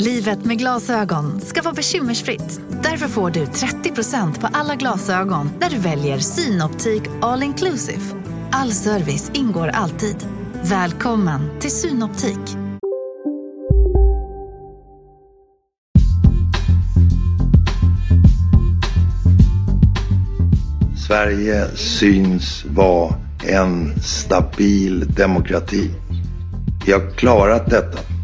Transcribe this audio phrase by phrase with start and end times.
[0.00, 2.60] Livet med glasögon ska vara bekymmersfritt.
[2.82, 8.00] Därför får du 30% på alla glasögon när du väljer Synoptik All Inclusive.
[8.52, 10.16] All service ingår alltid.
[10.62, 12.56] Välkommen till Synoptik.
[21.06, 23.14] Sverige syns vara
[23.46, 25.90] en stabil demokrati.
[26.86, 28.19] Vi har klarat detta.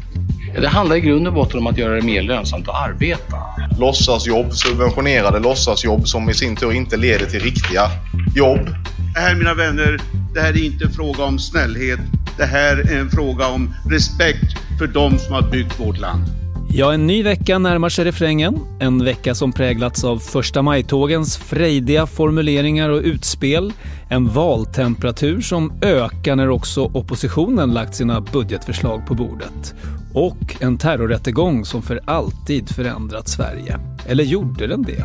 [0.55, 3.37] Det handlar i grund och botten om att göra det mer lönsamt att arbeta.
[3.79, 7.91] Låtsasjobb, subventionerade låtsasjobb som i sin tur inte leder till riktiga
[8.35, 8.69] jobb.
[9.15, 10.01] Det här mina vänner,
[10.35, 12.01] det här är inte en fråga om snällhet.
[12.37, 16.46] Det här är en fråga om respekt för de som har byggt vårt land.
[16.69, 18.59] Ja, en ny vecka närmar sig refrängen.
[18.81, 23.73] En vecka som präglats av första majtågens frejdiga formuleringar och utspel.
[24.09, 29.75] En valtemperatur som ökar när också oppositionen lagt sina budgetförslag på bordet.
[30.15, 33.79] Och en terrorrättegång som för alltid förändrat Sverige.
[34.07, 35.05] Eller gjorde den det?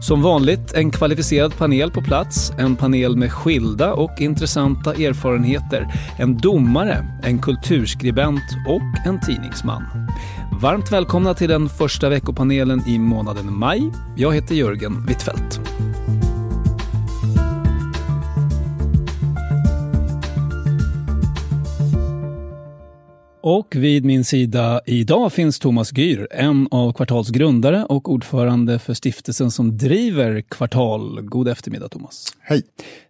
[0.00, 5.86] Som vanligt en kvalificerad panel på plats, en panel med skilda och intressanta erfarenheter,
[6.18, 9.82] en domare, en kulturskribent och en tidningsman.
[10.60, 13.90] Varmt välkomna till den första veckopanelen i månaden maj.
[14.16, 15.60] Jag heter Jörgen Wittfeldt.
[23.48, 28.94] Och vid min sida idag finns Thomas Gyr, en av Kvartals grundare och ordförande för
[28.94, 31.20] stiftelsen som driver Kvartal.
[31.22, 32.26] God eftermiddag Thomas.
[32.40, 32.62] Hej.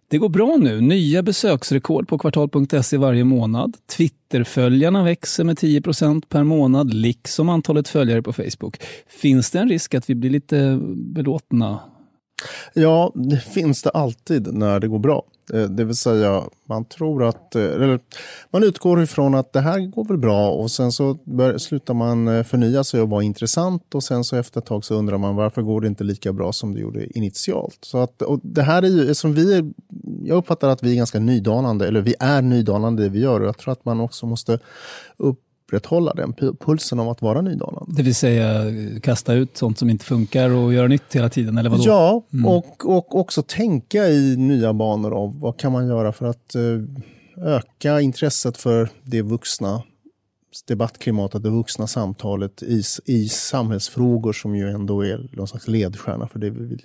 [0.09, 0.81] Det går bra nu.
[0.81, 3.77] Nya besöksrekord på kvartal.se varje månad.
[3.97, 8.77] Twitterföljarna växer med 10% per månad, liksom antalet följare på Facebook.
[9.07, 11.79] Finns det en risk att vi blir lite belåtna?
[12.73, 15.23] Ja, det finns det alltid när det går bra.
[15.53, 17.55] Eh, det vill säga, man tror att...
[17.55, 17.99] Eh, eller,
[18.51, 22.27] man utgår ifrån att det här går väl bra och sen så bör, slutar man
[22.27, 25.35] eh, förnya sig och vara intressant och sen så efter ett tag så undrar man
[25.35, 27.77] varför går det inte lika bra som det gjorde initialt.
[27.81, 29.71] Så att, och det här är ju, som vi är,
[30.23, 33.47] jag uppfattar att vi är ganska nydanande, eller vi är nydanande det vi gör och
[33.47, 34.59] jag tror att man också måste
[35.67, 37.93] upprätthålla den pu- pulsen av att vara nydanande.
[37.95, 41.69] Det vill säga kasta ut sånt som inte funkar och göra nytt hela tiden, eller
[41.69, 41.83] vadå?
[41.85, 46.55] Ja, och, och också tänka i nya banor av vad kan man göra för att
[46.55, 49.83] eh, öka intresset för det vuxna
[50.67, 56.39] debattklimatet, det vuxna samtalet i, i samhällsfrågor som ju ändå är någon slags ledstjärna för
[56.39, 56.81] det vi vill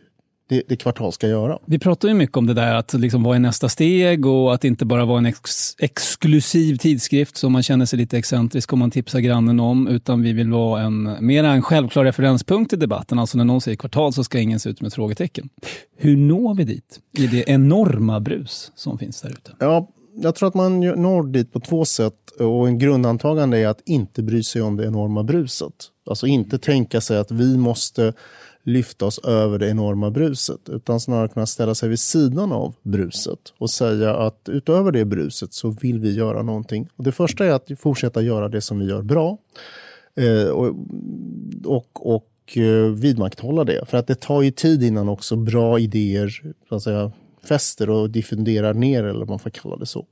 [0.52, 1.58] det, det kvartal ska göra.
[1.66, 4.64] Vi pratar ju mycket om det där att liksom vad är nästa steg och att
[4.64, 8.90] inte bara vara en ex exklusiv tidskrift som man känner sig lite excentrisk om man
[8.90, 13.18] tipsar grannen om, utan vi vill vara en, mera en självklar referenspunkt i debatten.
[13.18, 15.48] Alltså när någon säger kvartal så ska ingen se ut som ett frågetecken.
[15.96, 19.56] Hur når vi dit i det enorma brus som finns där ute?
[19.58, 23.80] Ja, jag tror att man når dit på två sätt och en grundantagande är att
[23.86, 25.72] inte bry sig om det enorma bruset.
[26.06, 28.12] Alltså inte tänka sig att vi måste
[28.64, 33.38] lyfta oss över det enorma bruset utan snarare kunna ställa sig vid sidan av bruset
[33.58, 36.88] och säga att utöver det bruset så vill vi göra någonting.
[36.96, 39.38] Och det första är att fortsätta göra det som vi gör bra
[40.16, 40.76] eh, och,
[41.64, 43.88] och, och eh, vidmakthålla det.
[43.88, 47.12] För att det tar ju tid innan också bra idéer så att säga,
[47.44, 50.06] fäster och diffunderar ner, eller vad man får kalla det så.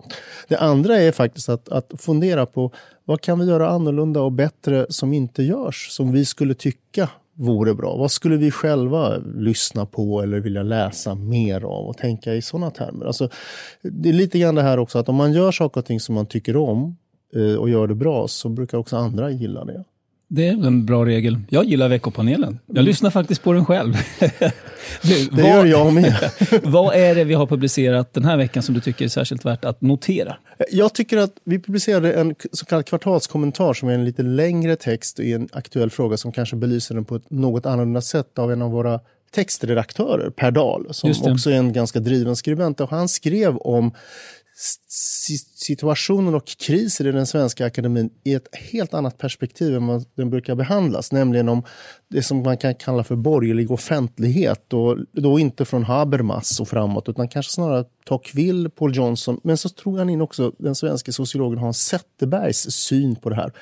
[0.49, 2.71] Det andra är faktiskt att, att fundera på
[3.05, 7.09] vad kan vi göra annorlunda och bättre som inte görs, som vi skulle tycka
[7.41, 7.97] vore bra.
[7.97, 12.71] Vad skulle vi själva lyssna på eller vilja läsa mer av och tänka i sådana
[12.71, 13.07] termer?
[13.07, 13.29] Alltså,
[13.83, 16.15] det är lite grann det här också att om man gör saker och ting som
[16.15, 16.97] man tycker om
[17.35, 19.85] eh, och gör det bra så brukar också andra gilla det.
[20.33, 21.39] Det är en bra regel.
[21.49, 22.59] Jag gillar veckopanelen.
[22.67, 23.95] Jag lyssnar faktiskt på den själv.
[25.03, 26.31] Du, Det gör jag med.
[26.63, 29.65] vad är det vi har publicerat den här veckan som du tycker är särskilt värt
[29.65, 30.37] att notera?
[30.71, 35.21] Jag tycker att vi publicerade en så kallad kvartalskommentar som är en lite längre text
[35.21, 38.63] i en aktuell fråga som kanske belyser den på ett något annorlunda sätt av en
[38.63, 39.01] av våra
[39.31, 42.81] textredaktörer, Per Dahl, som också är en ganska driven skribent.
[42.81, 43.93] Och han skrev om
[45.55, 50.31] situationen och krisen i den svenska akademin i ett helt annat perspektiv än vad den
[50.31, 51.13] brukar behandlas.
[51.13, 51.63] Nämligen om
[52.09, 54.73] det som man kan kalla för borgerlig offentlighet.
[54.73, 59.41] Och då inte från Habermas och framåt utan kanske snarare Tocqueville, Paul Johnson.
[59.43, 63.53] Men så tror han in också den svenska sociologen Hans Zetterbergs syn på det här.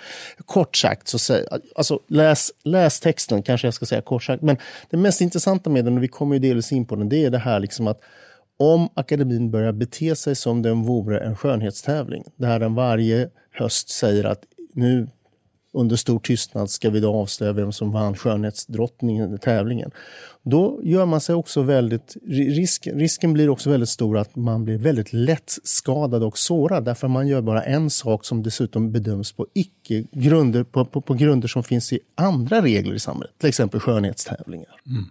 [0.46, 1.44] Kort sagt, så säg,
[1.76, 4.42] alltså läs, läs texten kanske jag ska säga kort sagt.
[4.42, 4.56] Men
[4.90, 7.30] det mest intressanta med den, och vi kommer ju delvis in på den, det är
[7.30, 8.00] det här liksom att
[8.58, 14.24] om akademin börjar bete sig som den vore en skönhetstävling, där den varje höst säger
[14.24, 15.08] att nu
[15.72, 19.90] under stor tystnad ska vi då avslöja vem som vann skönhetsdrottningen i tävlingen.
[20.42, 24.78] Då gör man sig också väldigt, risk, risken blir också väldigt stor att man blir
[24.78, 29.46] väldigt lätt skadad och sårad därför man gör bara en sak som dessutom bedöms på
[29.54, 33.80] icke grunder, på, på, på grunder som finns i andra regler i samhället, till exempel
[33.80, 34.80] skönhetstävlingar.
[34.86, 35.04] Mm.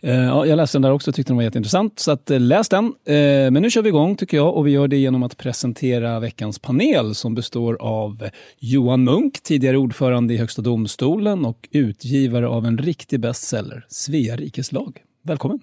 [0.00, 1.98] Eh, ja, jag läste den där också och tyckte den var jätteintressant.
[1.98, 2.84] Så att, eh, läs den.
[2.84, 3.14] Eh,
[3.50, 6.58] men nu kör vi igång tycker jag och vi gör det genom att presentera veckans
[6.58, 8.28] panel som består av
[8.58, 14.72] Johan Munk, tidigare ordförande i Högsta domstolen och utgivare av en riktig bestseller, Svea rikes
[14.72, 15.02] lag.
[15.22, 15.60] Välkommen!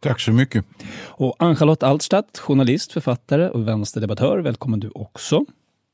[0.00, 0.64] Tack så mycket.
[1.04, 4.38] Och Ann-Charlotte Altstadt, journalist, författare och vänsterdebattör.
[4.38, 5.44] Välkommen du också.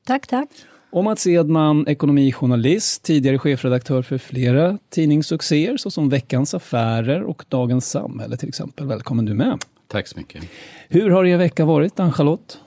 [0.05, 0.49] Tack, tack.
[0.93, 8.37] Och Mats Edman, ekonomijournalist, tidigare chefredaktör för flera tidningssuccéer såsom Veckans Affärer och Dagens Samhälle
[8.37, 8.87] till exempel.
[8.87, 9.63] Välkommen du med.
[9.87, 10.43] Tack så mycket.
[10.89, 12.57] Hur har er vecka varit, Ann-Charlotte?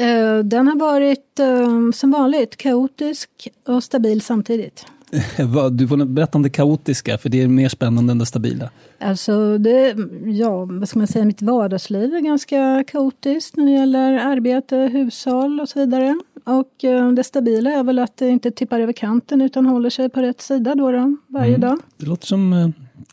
[0.00, 4.86] Uh, den har varit uh, som vanligt kaotisk och stabil samtidigt.
[5.70, 8.70] du får berätta om det kaotiska, för det är mer spännande än det stabila.
[8.98, 14.12] Alltså, det, ja, vad ska man säga, mitt vardagsliv är ganska kaotiskt när det gäller
[14.12, 16.18] arbete, hushåll och så vidare.
[16.46, 20.08] Och eh, det stabila är väl att det inte tippar över kanten utan håller sig
[20.08, 21.60] på rätt sida då, då varje mm.
[21.60, 21.78] dag.
[21.96, 22.68] Det låter som, eh,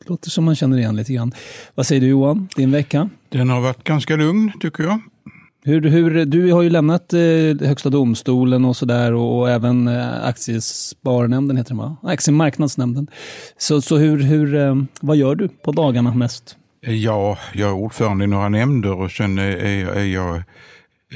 [0.05, 1.31] låter som man känner igen lite grann.
[1.75, 3.09] Vad säger du Johan, din vecka?
[3.29, 4.99] Den har varit ganska lugn tycker jag.
[5.65, 10.25] Hur, hur, du har ju lämnat eh, Högsta domstolen och sådär och, och även eh,
[10.25, 11.97] Aktiesparnämnden heter det va?
[12.03, 13.07] Aktiemarknadsnämnden.
[13.57, 16.57] Så, så hur, hur, eh, vad gör du på dagarna mest?
[16.81, 20.43] Ja, jag är ordförande i några nämnder och sen är, är jag,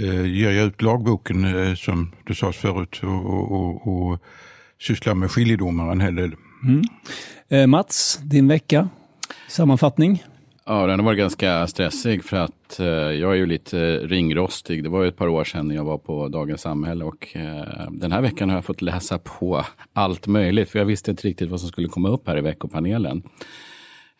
[0.05, 4.19] ger jag ut lagboken eh, som det sades förut och, och, och, och
[4.79, 6.35] sysslar med skiljedomar en hel del.
[6.63, 6.81] Mm.
[7.47, 8.89] Eh, Mats, din vecka?
[9.49, 10.23] Sammanfattning?
[10.65, 14.83] Ja, den har varit ganska stressig för att eh, jag är ju lite ringrostig.
[14.83, 18.11] Det var ju ett par år sedan jag var på Dagens Samhälle och eh, den
[18.11, 21.59] här veckan har jag fått läsa på allt möjligt för jag visste inte riktigt vad
[21.59, 23.23] som skulle komma upp här i veckopanelen.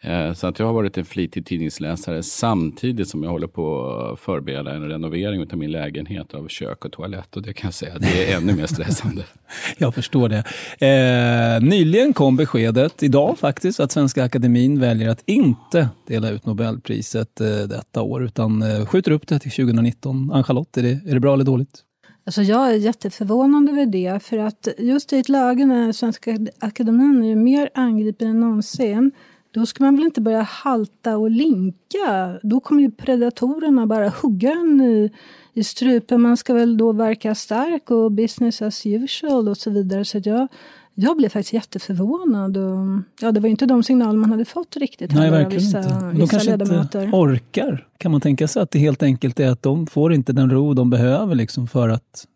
[0.08, 4.20] Eh, så att jag har varit en flitig tidningsläsare samtidigt som jag håller på att
[4.20, 7.36] förbereda en renovering av min lägenhet av kök och toalett.
[7.36, 9.24] Och det kan jag säga, det är ännu mer stressande.
[9.78, 10.44] jag förstår det.
[10.88, 17.42] Eh, nyligen kom beskedet, idag faktiskt, att Svenska Akademin väljer att inte dela ut Nobelpriset
[17.42, 20.32] eh, detta år, utan eh, skjuter upp det till 2019.
[20.32, 21.84] Ann-Charlotte, är det, är det bra eller dåligt?
[22.26, 27.24] Alltså jag är jätteförvånad över det, för att just i ett läge när Svenska Akademin
[27.24, 29.12] är mer angripen än någonsin
[29.58, 32.40] då ska man väl inte börja halta och linka.
[32.44, 35.12] Då kommer ju predatorerna bara hugga en i,
[35.54, 36.22] i strupen.
[36.22, 40.06] Man ska väl då verka stark och business as usual och så vidare.
[40.06, 40.48] Så jag,
[40.94, 42.58] jag blev faktiskt jätteförvånad.
[42.58, 45.14] Och, ja, det var inte de signaler man hade fått riktigt.
[45.14, 45.94] Nej, verkligen vissa, inte.
[45.94, 47.04] De vissa kanske ledamöter.
[47.04, 47.88] inte orkar.
[47.98, 50.74] Kan man tänka sig att det helt enkelt är att de får inte den ro
[50.74, 52.28] de behöver liksom för att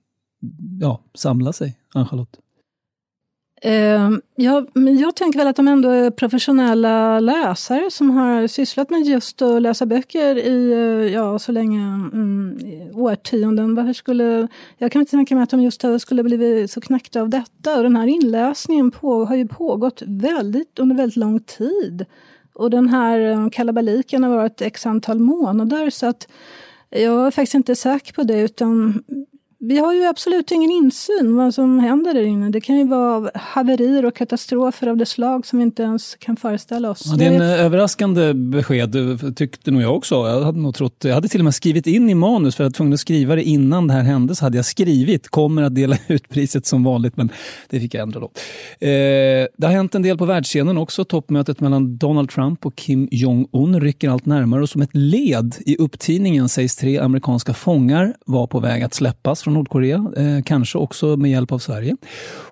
[0.79, 2.37] ja, samla sig, Ann-Charlotte?
[3.63, 9.01] Ehm, ja, jag tänker väl att de ändå är professionella läsare som har sysslat med
[9.01, 12.57] just att läsa böcker i eh, ja, så länge mm,
[12.93, 13.75] årtionden.
[13.75, 17.29] Varför skulle, jag kan inte tänka mig att de just skulle blivit så knäckta av
[17.29, 17.77] detta.
[17.77, 22.05] Och den här inläsningen på, har ju pågått väldigt, under väldigt lång tid.
[22.53, 25.89] Och den här eh, kalabaliken har varit x antal månader.
[25.89, 26.27] Så att
[26.89, 28.41] jag är faktiskt inte säker på det.
[28.41, 29.03] utan
[29.63, 32.49] vi har ju absolut ingen insyn vad som händer där inne.
[32.49, 36.37] Det kan ju vara haverier och katastrofer av det slag som vi inte ens kan
[36.37, 37.03] föreställa oss.
[37.05, 38.95] Ja, det är en överraskande besked,
[39.35, 40.15] tyckte nog jag också.
[40.15, 42.69] Jag hade, nog trott, jag hade till och med skrivit in i manus, för jag
[42.69, 45.75] var tvungen att skriva det innan det här hände, så hade jag skrivit kommer att
[45.75, 47.29] dela ut priset som vanligt, men
[47.69, 48.31] det fick jag ändra då.
[48.87, 51.05] Eh, det har hänt en del på världsscenen också.
[51.05, 55.77] Toppmötet mellan Donald Trump och Kim Jong-Un rycker allt närmare och som ett led i
[55.77, 61.17] upptiningen sägs tre amerikanska fångar vara på väg att släppas från Nordkorea, eh, kanske också
[61.17, 61.97] med hjälp av Sverige.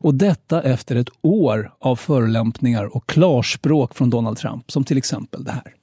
[0.01, 5.43] Och detta efter ett år av förolämpningar och klarspråk från Donald Trump, som till exempel
[5.43, 5.73] det här.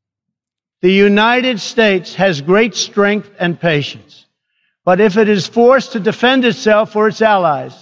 [0.82, 4.26] The United States has great strength and patience.
[4.84, 7.72] But if it is forced to defend itself or its allies,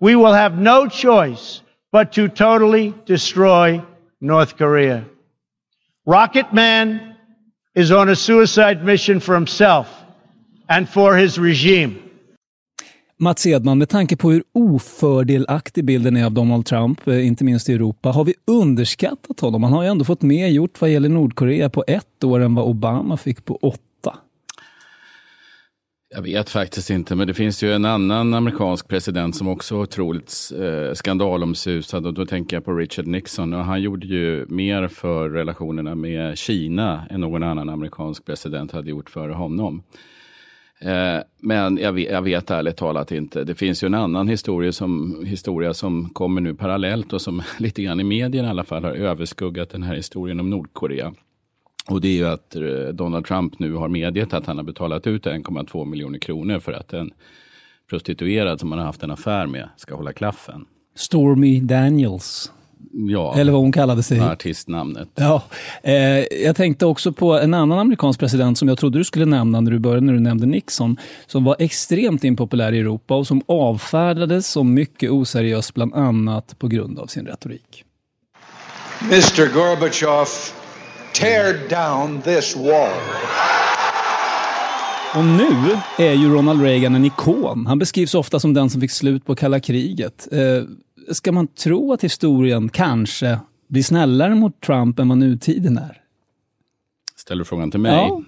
[0.00, 3.80] we will have no choice but to totally destroy
[4.20, 5.04] North Korea.
[6.06, 7.00] Rocket Man
[7.74, 9.86] is on a suicide mission for himself
[10.68, 12.05] and for his regime.
[13.18, 17.68] Mats Edman, med tanke på hur ofördelaktig bilden är av Donald Trump, eh, inte minst
[17.68, 19.62] i Europa, har vi underskattat honom?
[19.62, 22.64] Han har ju ändå fått mer gjort vad gäller Nordkorea på ett år än vad
[22.64, 24.16] Obama fick på åtta.
[26.14, 29.80] Jag vet faktiskt inte, men det finns ju en annan amerikansk president som också är
[29.80, 34.88] otroligt eh, skandalomsusad och då tänker jag på Richard Nixon och han gjorde ju mer
[34.88, 39.82] för relationerna med Kina än någon annan amerikansk president hade gjort före honom.
[40.78, 43.44] Eh, men jag vet, jag vet ärligt talat inte.
[43.44, 47.82] Det finns ju en annan historia som, historia som kommer nu parallellt och som lite
[47.82, 51.14] grann i medierna i alla fall har överskuggat den här historien om Nordkorea.
[51.88, 55.06] Och det är ju att eh, Donald Trump nu har medgett att han har betalat
[55.06, 57.10] ut 1,2 miljoner kronor för att en
[57.90, 60.66] prostituerad som han har haft en affär med ska hålla klaffen.
[60.94, 62.52] Stormy Daniels.
[62.98, 64.20] Ja, Eller vad hon kallade sig.
[64.20, 65.08] artistnamnet.
[65.14, 65.42] Ja,
[65.82, 65.94] eh,
[66.44, 69.70] jag tänkte också på en annan amerikansk president som jag trodde du skulle nämna när
[69.70, 74.48] du började, när du nämnde Nixon, som var extremt impopulär i Europa och som avfärdades
[74.48, 77.84] som mycket oseriös, bland annat på grund av sin retorik.
[79.02, 79.54] Mr.
[79.54, 80.26] Gorbachev,
[81.14, 82.90] tear down this wall.
[85.16, 87.66] Och nu är ju Ronald Reagan en ikon.
[87.66, 90.28] Han beskrivs ofta som den som fick slut på kalla kriget.
[90.32, 90.38] Eh,
[91.10, 96.02] ska man tro att historien kanske blir snällare mot Trump än vad nutiden är?
[97.16, 97.92] Ställer du frågan till mig?
[97.92, 98.22] Ja.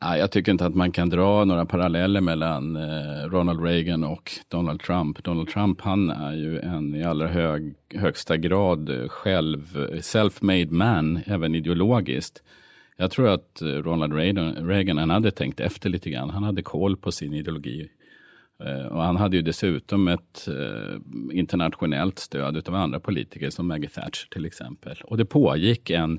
[0.00, 4.32] Ja, jag tycker inte att man kan dra några paralleller mellan eh, Ronald Reagan och
[4.48, 5.24] Donald Trump.
[5.24, 11.20] Donald Trump han är ju en i allra hög, högsta grad eh, själv self-made man,
[11.26, 12.42] även ideologiskt.
[12.96, 16.30] Jag tror att eh, Ronald Reagan, Reagan han hade tänkt efter lite grann.
[16.30, 17.88] Han hade koll på sin ideologi.
[18.64, 20.96] Eh, och han hade ju dessutom ett eh,
[21.32, 24.96] internationellt stöd av andra politiker som Maggie Thatcher till exempel.
[25.04, 26.18] Och det pågick en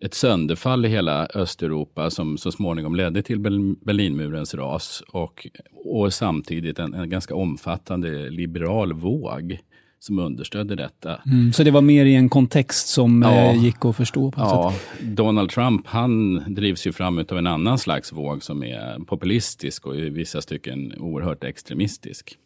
[0.00, 3.40] ett sönderfall i hela Östeuropa som så småningom ledde till
[3.80, 5.46] Berlinmurens ras och,
[5.84, 9.58] och samtidigt en, en ganska omfattande liberal våg
[10.04, 11.20] som understödde detta.
[11.26, 13.34] Mm, så det var mer i en kontext som Ja.
[13.34, 14.98] eh, gick att förstå på Ja, sätt?
[15.16, 19.96] Donald Trump han drivs ju fram av en annan slags våg som är populistisk och
[19.96, 22.36] i vissa stycken oerhört extremistisk.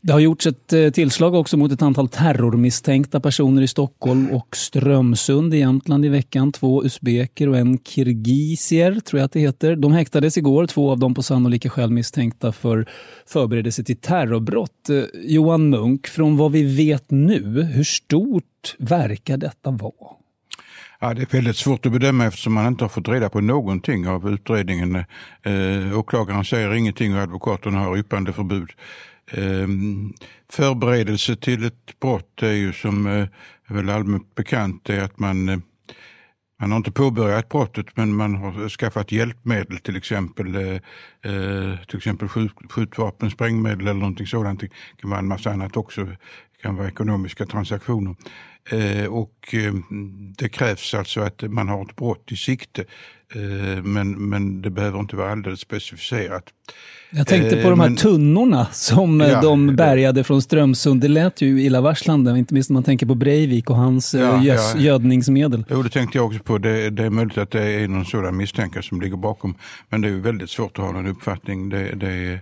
[0.00, 4.56] Det har gjorts ett eh, tillslag också mot ett antal terrormisstänkta personer i Stockholm och
[4.56, 6.52] Strömsund i Jämtland i veckan.
[6.52, 9.76] Två usbeker och en kirgisier, tror jag att det heter.
[9.76, 12.86] De häktades igår, två av dem på sannolika skäl misstänkta för
[13.26, 14.88] förberedelse till terrorbrott.
[14.88, 20.18] Eh, Johan Munk, från vad vi vet nu, hur stort verkar detta vara?
[21.00, 24.08] Ja, det är väldigt svårt att bedöma eftersom man inte har fått reda på någonting
[24.08, 24.96] av utredningen.
[25.42, 28.70] Eh, eh åklagaren säger ingenting och advokaten har yppandeförbud.
[29.30, 29.68] Eh,
[30.50, 33.28] förberedelse till ett brott är ju som eh,
[33.66, 35.58] är väl allmänt bekant det är att man eh,
[36.60, 40.54] man har inte påbörjat brottet men man har skaffat hjälpmedel till exempel.
[40.54, 40.74] Eh,
[41.32, 44.60] eh, till exempel skjut, skjutvapen, sprängmedel eller någonting sådant.
[44.60, 44.70] Det
[45.00, 46.04] kan vara en massa annat också.
[46.04, 46.16] Det
[46.62, 48.16] kan vara ekonomiska transaktioner.
[48.70, 49.74] Eh, och eh,
[50.38, 52.84] det krävs alltså att man har ett brott i sikte.
[53.34, 56.44] Eh, men, men det behöver inte vara alldeles specificerat.
[57.10, 61.00] Jag tänkte på Eh, de här men- tunnorna som eh, Ja, de bärgade från Strömsund.
[61.00, 64.72] Det lät ju illavarslande, inte minst när man tänker på Breivik och hans Ja, gös-
[64.76, 64.80] ja.
[64.80, 65.64] gödningsmedel.
[65.70, 66.58] Jo, det tänkte jag också på.
[66.58, 69.54] Det, det är möjligt att det är någon sådan misstänkare som ligger bakom.
[69.88, 71.68] Men det är ju väldigt svårt att ha någon uppfattning.
[71.68, 72.40] Det, det,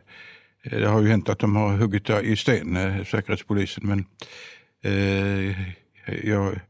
[0.71, 2.79] det har ju hänt att de har huggit i sten,
[3.11, 3.87] Säkerhetspolisen.
[3.87, 4.05] Men
[4.85, 5.57] eh,
[6.25, 6.61] jag,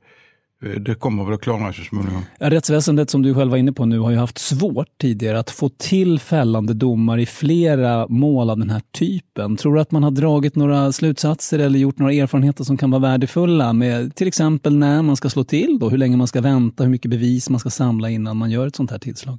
[0.60, 2.22] det kommer väl att klarna så småningom.
[2.38, 5.68] Rättsväsendet som du själv var inne på nu har ju haft svårt tidigare att få
[5.68, 9.56] till fällande domar i flera mål av den här typen.
[9.56, 13.02] Tror du att man har dragit några slutsatser eller gjort några erfarenheter som kan vara
[13.02, 16.84] värdefulla med till exempel när man ska slå till, då, hur länge man ska vänta,
[16.84, 19.38] hur mycket bevis man ska samla innan man gör ett sånt här tillslag?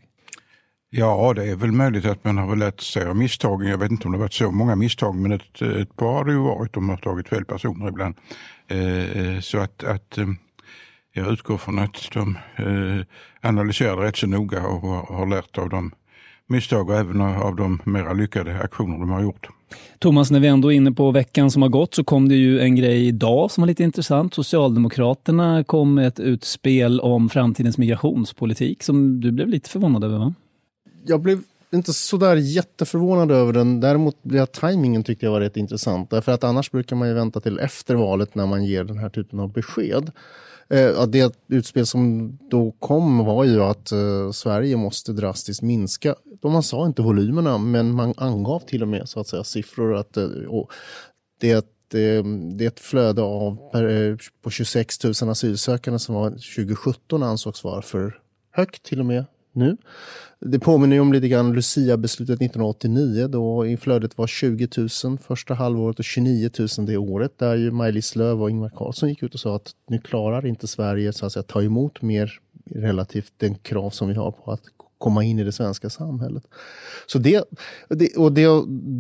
[0.90, 3.68] Ja, det är väl möjligt att man har lärt sig av misstagen.
[3.68, 6.26] Jag vet inte om det har varit så många misstag, men ett, ett par har
[6.26, 6.74] det ju varit.
[6.74, 8.16] De har tagit fel personer ibland.
[8.68, 10.28] Eh, så att, att eh,
[11.18, 13.06] jag utgår från att de eh,
[13.42, 15.92] analyserar rätt så noga och har, har lärt av de
[16.48, 19.48] misstag och även av de mera lyckade aktioner de har gjort.
[20.00, 22.60] Thomas, när vi ändå är inne på veckan som har gått så kom det ju
[22.60, 24.34] en grej idag som var lite intressant.
[24.34, 30.34] Socialdemokraterna kom med ett utspel om framtidens migrationspolitik som du blev lite förvånad över va?
[31.06, 31.42] Jag blev
[31.74, 33.80] inte sådär jätteförvånad över den.
[33.80, 36.10] Däremot blev jag, tajmingen tyckte jag var rätt intressant.
[36.10, 39.10] Därför att annars brukar man ju vänta till efter valet när man ger den här
[39.10, 40.12] typen av besked.
[40.70, 46.16] Eh, det utspel som då kom var ju att eh, Sverige måste drastiskt minska.
[46.42, 49.96] De man sa inte volymerna, men man angav till och med så att säga siffror.
[49.96, 50.72] Att, eh, och
[51.40, 56.16] det, är ett, det är ett flöde av per, eh, på 26 000 asylsökande som
[56.16, 58.20] var 2017 ansågs vara för
[58.52, 59.26] högt till och med
[59.58, 59.78] nu.
[60.40, 64.68] Det påminner ju om lite grann Lucia-beslutet 1989 då inflödet var 20
[65.04, 69.10] 000 första halvåret och 29 000 det året där ju Maj-Lis Lööf och Ingvar Carlsson
[69.10, 72.40] gick ut och sa att nu klarar inte Sverige så att säga, ta emot mer
[72.76, 74.62] relativt den krav som vi har på att
[74.98, 76.44] komma in i det svenska samhället.
[77.08, 77.44] Så det,
[77.90, 78.48] det, och det,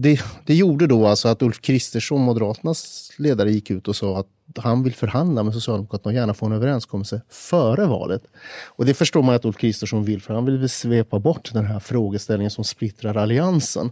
[0.02, 4.28] det, det gjorde då alltså att Ulf Kristersson, Moderaternas ledare, gick ut och sa att
[4.56, 8.24] han vill förhandla med Socialdemokraterna och gärna få en överenskommelse före valet.
[8.68, 11.80] Och det förstår man att Ulf Kristersson vill, för han vill svepa bort den här
[11.80, 13.92] frågeställningen som splittrar alliansen.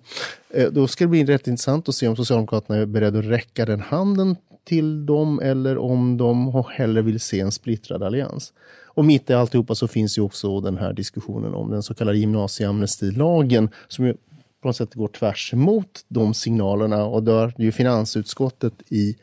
[0.49, 3.65] Eh, då ska det bli rätt intressant att se om Socialdemokraterna är beredda att räcka
[3.65, 8.53] den handen till dem eller om de hellre vill se en splittrad allians.
[8.85, 12.17] Och mitt i alltihopa så finns ju också den här diskussionen om den så kallade
[12.17, 14.13] gymnasieamnestilagen som ju
[14.61, 19.15] på något sätt går tvärs emot de signalerna och där ju finansutskottet i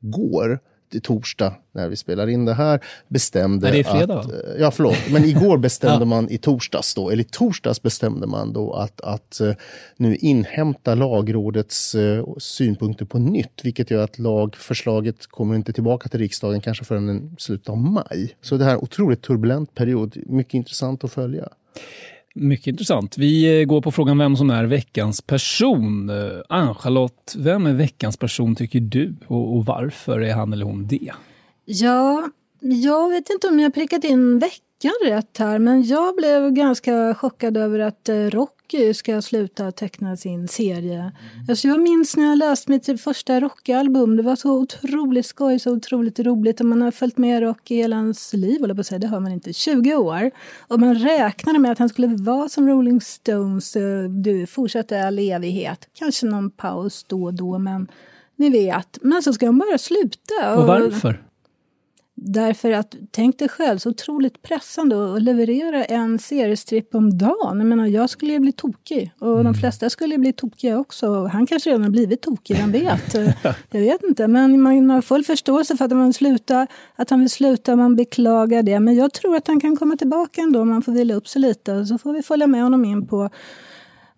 [0.00, 0.60] går
[1.00, 3.68] torsdag när vi spelar in det här bestämde...
[3.68, 4.18] Är det fredag?
[4.18, 4.96] Att, ja, förlåt.
[5.10, 6.04] Men igår bestämde ja.
[6.04, 9.54] man i torsdags då, eller i torsdags bestämde man då att, att uh,
[9.96, 16.20] nu inhämta lagrådets uh, synpunkter på nytt, vilket gör att lagförslaget kommer inte tillbaka till
[16.20, 18.36] riksdagen kanske förrän i slutet av maj.
[18.42, 21.48] Så det här är en otroligt turbulent period, mycket intressant att följa.
[22.36, 23.18] Mycket intressant.
[23.18, 26.10] Vi eh, går på frågan vem som är veckans person.
[26.10, 30.86] Eh, Ann-Charlotte, vem är veckans person tycker du och, och varför är han eller hon
[30.86, 31.12] det?
[31.64, 32.28] Ja,
[32.60, 37.56] jag vet inte om jag prickat in veckan rätt här men jag blev ganska chockad
[37.56, 40.98] över att eh, Rock Rocky ska sluta teckna sin serie.
[40.98, 41.12] Mm.
[41.48, 44.16] Alltså jag minns när jag läste mitt första Rocky-album.
[44.16, 46.60] Det var så otroligt skoj, så otroligt roligt.
[46.60, 49.20] Och man har följt med Rocky hela hans liv, eller på att säga, det hör
[49.20, 50.30] man inte, 20 år.
[50.68, 55.18] Och man räknade med att han skulle vara som Rolling Stones, eh, du fortsätter all
[55.18, 55.88] evighet.
[55.92, 57.88] Kanske någon paus då och då, men
[58.36, 58.98] ni vet.
[59.02, 60.56] Men så ska han bara sluta.
[60.56, 61.23] Och varför?
[62.16, 67.58] Därför att, tänk dig själv, så otroligt pressande att leverera en seriestripp om dagen.
[67.58, 69.44] Jag menar, jag skulle ju bli tokig och mm.
[69.44, 71.24] de flesta skulle bli tokiga också.
[71.24, 73.14] Han kanske redan har blivit tokig, vem vet?
[73.70, 76.66] jag vet inte, men man har full förståelse för att man, slutar,
[76.96, 78.80] att han vill sluta, man beklagar det.
[78.80, 81.42] Men jag tror att han kan komma tillbaka ändå om man får vila upp sig
[81.42, 81.86] lite.
[81.86, 83.30] Så får vi följa med honom in på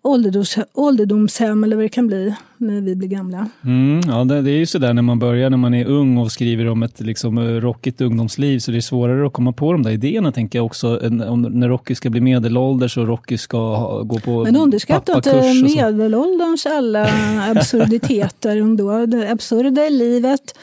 [0.07, 3.49] ålderdoms, ålderdomshem eller vad det kan bli när vi blir gamla.
[3.63, 6.31] Mm, ja, det, det, är ju sådär när man börjar när man är ung och
[6.31, 9.91] skriver om ett liksom, rockigt ungdomsliv så det är svårare att komma på de där
[9.91, 10.97] idéerna tänker jag också.
[11.27, 15.53] Om, när Rocky ska bli medelålders och Rocky ska ha, gå på Men underskatta inte
[15.75, 17.09] medelålderns alla
[17.49, 19.05] absurditeter ändå.
[19.05, 20.53] Det absurda i livet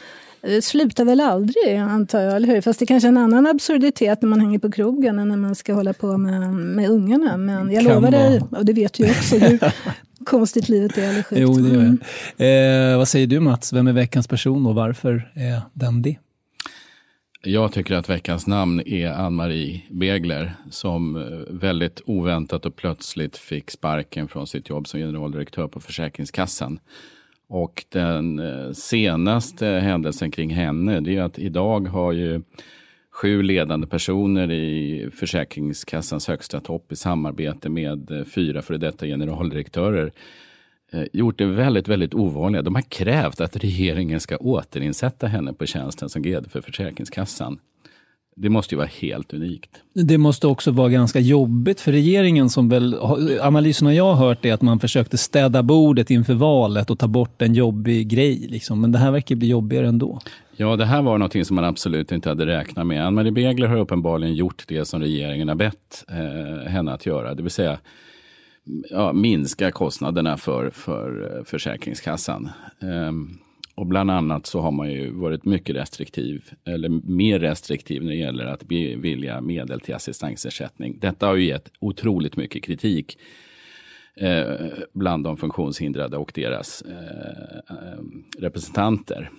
[0.45, 2.61] det slutar väl aldrig, antar jag, eller hur?
[2.61, 5.37] Fast det är kanske är en annan absurditet när man hänger på krogen än när
[5.37, 7.37] man ska hålla på med, med ungarna.
[7.37, 9.59] Men jag kan lovar dig, och det vet du ju också, hur
[10.25, 11.09] konstigt livet är.
[11.09, 11.43] Eller sjukt.
[11.43, 11.97] Jo, det gör jag.
[12.39, 12.93] Mm.
[12.93, 16.17] Eh, vad säger du Mats, vem är veckans person och varför är den det?
[17.47, 21.23] Jag tycker att veckans namn är Ann-Marie Begler som eh,
[21.55, 26.79] väldigt oväntat och plötsligt fick sparken från sitt jobb som generaldirektör på Försäkringskassan.
[27.55, 32.43] Och den eh, senaste händelsen kring henne, det är att idag har ju
[33.11, 40.13] sju ledande personer i Försäkringskassans högsta topp i samarbete med eh, fyra före detta generaldirektörer
[40.93, 42.63] eh, gjort det väldigt, väldigt ovanliga.
[42.63, 47.59] De har krävt att regeringen ska återinsätta henne på tjänsten som GD för Försäkringskassan.
[48.37, 49.71] Det måste ju vara helt unikt.
[49.93, 52.97] Det måste också vara ganska jobbigt för regeringen som väl,
[53.41, 57.43] analyserna jag har hört är att man försökte städa bordet inför valet och ta bort
[57.43, 58.47] en jobbig grej.
[58.51, 58.81] Liksom.
[58.81, 60.19] Men det här verkar bli jobbigare ändå.
[60.57, 63.07] Ja, det här var någonting som man absolut inte hade räknat med.
[63.07, 67.35] Ann-Marie Begler har uppenbarligen gjort det som regeringen har bett eh, henne att göra.
[67.35, 67.79] Det vill säga
[68.91, 72.51] ja, minska kostnaderna för, för eh, Försäkringskassan.
[72.81, 73.39] Um,
[73.75, 78.19] och bland annat så har man ju varit mycket restriktiv, eller mer restriktiv när det
[78.19, 80.99] gäller att bevilja medel till assistansersättning.
[81.01, 83.19] Detta har ju gett otroligt mycket kritik
[84.17, 84.45] eh,
[84.93, 88.03] bland de funktionshindrade och deras eh,
[88.39, 89.31] representanter.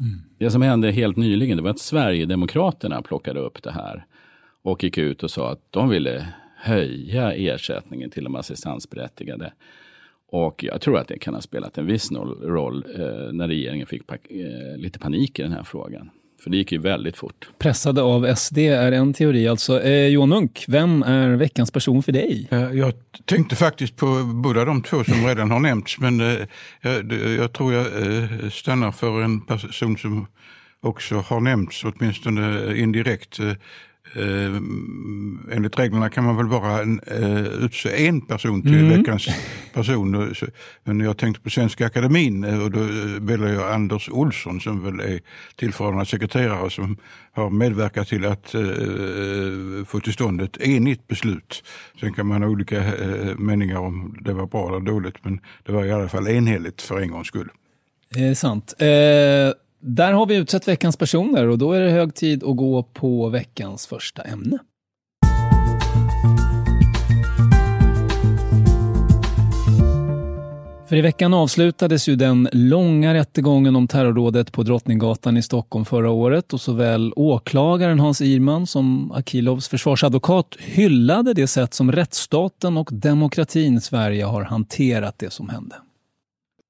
[0.00, 0.20] Mm.
[0.38, 4.06] Det som hände helt nyligen det var att Sverigedemokraterna plockade upp det här
[4.62, 9.52] och gick ut och sa att de ville höja ersättningen till de assistansberättigade.
[10.30, 12.12] Och jag tror att det kan ha spelat en viss
[12.42, 16.10] roll eh, när regeringen fick pa eh, lite panik i den här frågan.
[16.42, 17.48] För det gick ju väldigt fort.
[17.58, 19.82] Pressade av SD är en teori alltså.
[19.82, 22.48] Eh, Johan Munk, vem är veckans person för dig?
[22.50, 22.92] Eh, jag
[23.24, 24.06] tänkte faktiskt på
[24.42, 25.98] båda de två som redan har nämnts.
[25.98, 26.38] Men eh,
[26.80, 30.26] jag, jag, tror jag eh, stannar för en person som
[30.80, 33.38] också har nämnts, åtminstone indirekt.
[34.16, 34.56] Eh,
[35.56, 38.98] enligt reglerna kan man väl bara eh, utse en person till Mm.
[38.98, 39.28] veckans
[39.74, 40.34] person.
[40.84, 42.86] Men jag tänkte på Svenska Akademin eh, och då eh,
[43.20, 45.20] väljer jag Anders Olsson som väl är
[45.56, 46.96] tillförordnad sekreterare som
[47.32, 48.60] har medverkat till att eh,
[49.86, 51.64] få till stånd ett enigt beslut.
[52.00, 55.72] Sen kan man ha olika eh, meningar om det var bra eller dåligt men det
[55.72, 57.48] var i alla fall enhälligt för en gångs skull.
[58.14, 58.74] Det är sant.
[58.78, 58.86] Eh,
[59.80, 63.28] där har vi utsett veckans personer och då är det hög tid att gå på
[63.28, 64.58] veckans första ämne.
[70.88, 76.10] För i veckan avslutades ju den långa rättegången om terrorrådet på Drottninggatan i Stockholm förra
[76.10, 82.88] året och såväl åklagaren Hans Irman som Akilovs försvarsadvokat hyllade det sätt som rättsstaten och
[82.92, 85.76] demokratin Sverige har hanterat det som hände.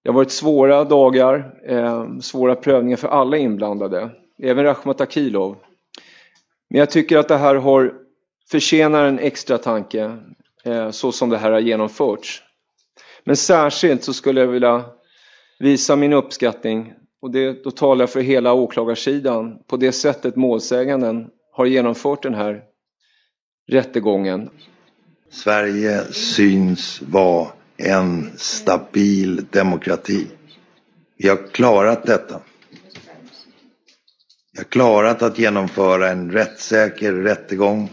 [0.02, 4.10] Det har varit svåra dagar, eh, svåra prövningar för alla inblandade,
[4.42, 5.56] även Rakhmat Akilov.
[6.70, 7.94] Men jag tycker att det här har
[8.50, 10.18] förtjänar en extra tanke,
[10.64, 12.42] eh, så som det här har genomförts.
[13.24, 14.84] Men särskilt så skulle jag vilja
[15.58, 21.30] visa min uppskattning, och det, då talar jag för hela åklagarsidan, på det sättet målsäganden
[21.52, 22.62] har genomfört den här
[23.70, 24.50] rättegången.
[25.30, 27.46] Sverige syns vara
[27.78, 30.26] en stabil demokrati.
[31.16, 32.40] Vi har klarat detta.
[34.52, 37.90] Vi har klarat att genomföra en rättssäker rättegång.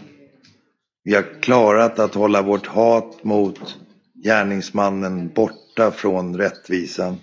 [1.04, 3.76] Vi har klarat att hålla vårt hat mot
[4.24, 7.16] gärningsmannen borta från rättvisan.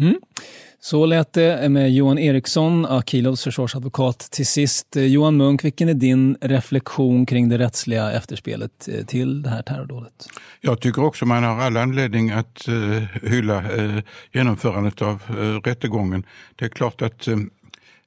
[0.00, 0.16] Mm.
[0.84, 4.18] Så lät det med Johan Eriksson, Akilovs försvarsadvokat.
[4.18, 9.42] Till sist, eh, Johan Munk, vilken är din reflektion kring det rättsliga efterspelet eh, till
[9.42, 10.28] det här terrordådet?
[10.60, 13.64] Jag tycker också man har all anledning att eh, hylla
[14.32, 15.22] genomförandet av
[15.64, 16.24] rättegången.
[16.56, 17.28] Det är klart att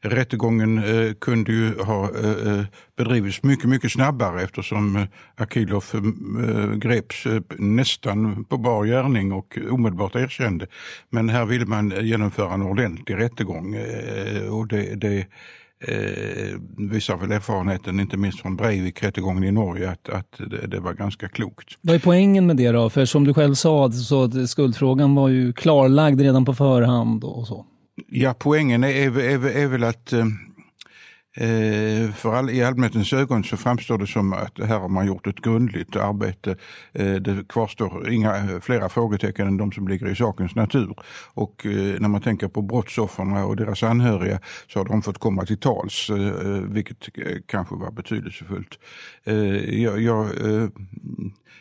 [0.09, 2.65] rättegången eh, kunde ju ha eh, eh
[2.97, 5.03] bedrivits mycket, mycket snabbare eftersom eh,
[5.35, 10.67] Akilov eh, greps eh, nästan på bar gärning och omedelbart erkände.
[11.09, 15.17] Men här ville man genomföra en ordentlig rättegång eh, och det, det
[15.79, 20.93] eh, visar väl erfarenheten, inte minst från Breivik-rättegången i Norge, att, att det, det var
[20.93, 21.67] ganska klokt.
[21.81, 22.89] Vad är poängen med det då?
[22.89, 27.65] För som du själv sa, så skuldfrågan var ju klarlagd redan på förhand och så.
[28.05, 30.25] Ja, poängen är, är, är, är väl att eh,
[31.39, 35.27] Eh, för all, i allmänhetens ögon så framstår det som att här har man gjort
[35.27, 36.55] ett grundligt arbete.
[36.93, 40.93] Eh, det kvarstår inga flera frågetecken än de som ligger i sakens natur.
[41.33, 45.45] Och eh, när man tänker på brottsoffren och deras anhöriga så har de fått komma
[45.45, 46.09] till tals,
[46.69, 47.09] vilket
[47.45, 48.79] kanske var betydelsefullt.
[49.23, 50.27] Jag, jag,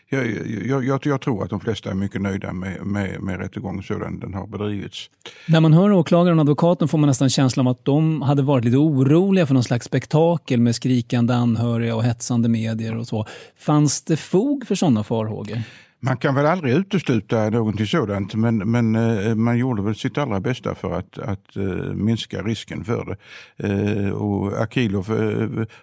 [0.08, 3.82] jag, jag, jag, jag tror att de flesta är mycket nöjda med, med, med rättegången
[3.82, 5.10] sådan den har bedrivits.
[5.48, 8.64] När man hör åklagaren och advokaten får man nästan känslan av att de hade varit
[8.64, 13.26] lite oroliga för någon slags spektakel med skrikande anhöriga och hetsande medier och så.
[13.56, 15.62] Fanns det fog för sådana farhågor?
[16.00, 20.40] Man kan väl aldrig utesluta någonting sådant men, men eh, man gjorde väl sitt allra
[20.40, 21.62] bästa för att, att eh,
[21.94, 23.16] minska risken för det.
[23.68, 25.06] Eh, och Akilov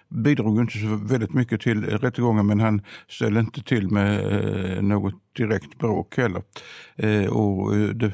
[0.08, 5.78] bidrog inte så väldigt mycket till rättegången men han ställde inte till med något direkt
[5.78, 6.42] bråk heller.
[6.96, 8.12] Eh, och eh, det,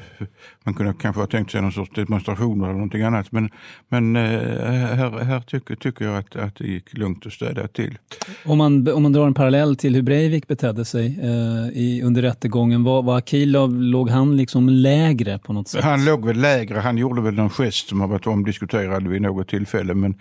[0.63, 3.49] man kunde kanske ha tänkt sig någon sorts demonstrationer eller någonting annat men,
[3.89, 7.97] men eh, här, här tycker, tycker jag att, att det gick lugnt och städat till.
[8.45, 12.21] Om man, om man drar en parallell till hur Breivik betedde sig eh, i, under
[12.21, 15.83] rättegången, var, var Akilov, låg han liksom lägre på något sätt?
[15.83, 19.47] Han låg väl lägre, han gjorde väl någon gest som har varit omdiskuterad vid något
[19.47, 20.15] tillfälle men,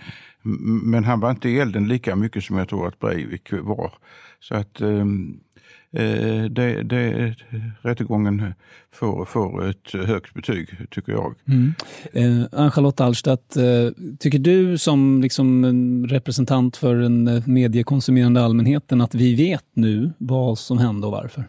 [0.82, 3.92] men han var inte i elden lika mycket som jag tror att Breivik var.
[4.40, 5.04] Så att eh,
[6.50, 7.34] det, det,
[7.82, 8.54] rättegången
[8.92, 11.34] får, får ett högt betyg tycker jag.
[11.48, 11.74] Mm.
[12.12, 13.62] Eh, Ann-Charlotte Alstadt, eh,
[14.18, 20.10] tycker du som liksom en representant för den eh, mediekonsumerande allmänheten att vi vet nu
[20.18, 21.44] vad som hände och varför?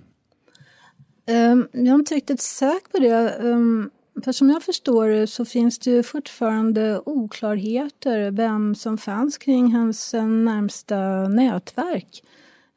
[1.27, 3.38] Um, jag är inte riktigt säker på det.
[3.39, 3.89] Um,
[4.23, 9.73] för som jag förstår det så finns det ju fortfarande oklarheter vem som fanns kring
[9.73, 12.23] hans eh, närmsta nätverk.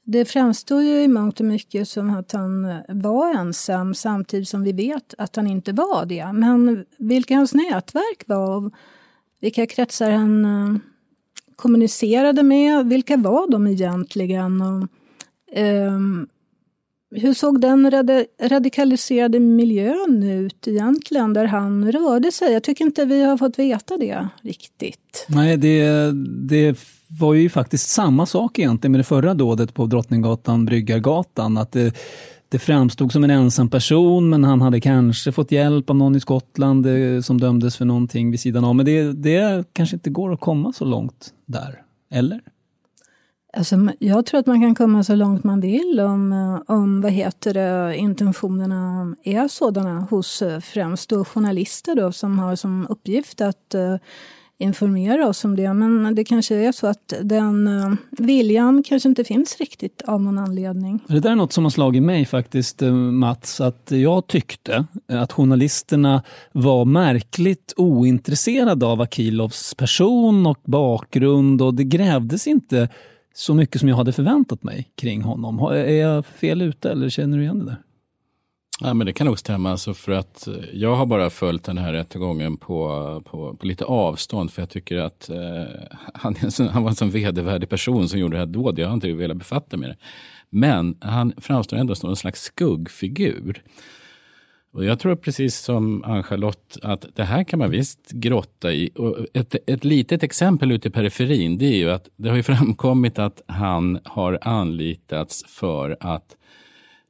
[0.05, 4.73] Det framstår ju i mångt och mycket som att han var ensam samtidigt som vi
[4.73, 6.33] vet att han inte var det.
[6.33, 8.73] Men vilka hans nätverk var och
[9.41, 10.77] vilka kretsar han eh,
[11.57, 14.61] kommunicerade med, vilka var de egentligen?
[14.61, 14.89] Och,
[15.59, 16.29] um,
[17.15, 18.11] hur såg den rad
[18.43, 22.53] radikaliserade miljön ut egentligen där han rörde sig?
[22.53, 25.27] Jag tycker inte vi har fått veta det riktigt.
[25.29, 26.13] Nej, det,
[26.49, 26.79] det
[27.21, 31.59] var ju faktiskt samma sak egentligen med det förra dådet på Drottninggatan, Bryggargatan.
[31.59, 31.97] Att det,
[32.49, 36.21] det framstod som en ensam person men han hade kanske fått hjälp av någon i
[36.21, 38.77] Skottland eh, som dömdes för någonting vid sidan av.
[38.77, 42.41] Men det, det kanske inte går att komma så långt där, eller?
[43.57, 47.13] Alltså, jag tror att man kan komma så långt man vill om, eh, om vad
[47.13, 53.41] heter det, intentionerna är sådana hos eh, främst då journalister då, som har som uppgift
[53.41, 53.97] att uh,
[54.59, 55.75] informera oss om det.
[55.75, 60.39] Men det kanske är så att den uh, viljan kanske inte finns riktigt av någon
[60.39, 61.01] anledning.
[61.07, 62.81] Det där är något som har slagit mig faktiskt,
[63.13, 71.75] Mats, att jag tyckte att journalisterna var märkligt ointresserade av Akilovs person och bakgrund och
[71.75, 72.89] det grävdes inte
[73.35, 75.59] så mycket som jag hade förväntat mig kring honom.
[75.59, 77.79] Är jag fel ute eller känner du igen det där?
[78.81, 81.79] Ja, men det kan nog stämma, alltså för att eh, jag har bara följt den
[81.79, 85.37] här rättegången på, på, på lite avstånd för jag tycker att eh,
[86.15, 86.37] han,
[86.71, 88.79] han, var en sån vedervärdig person som gjorde det här dådet.
[88.79, 90.05] Jag har inte velat befatta mig med det.
[90.51, 93.63] Men han framstår ändå som en slags skuggfigur.
[94.75, 98.91] Och jag tror precis som Ann-Charlotte att det här kan man visst grotta i.
[98.95, 102.43] Och ett, ett litet exempel ute i periferin det är ju att det har ju
[102.53, 106.37] framkommit att han har anlitats för att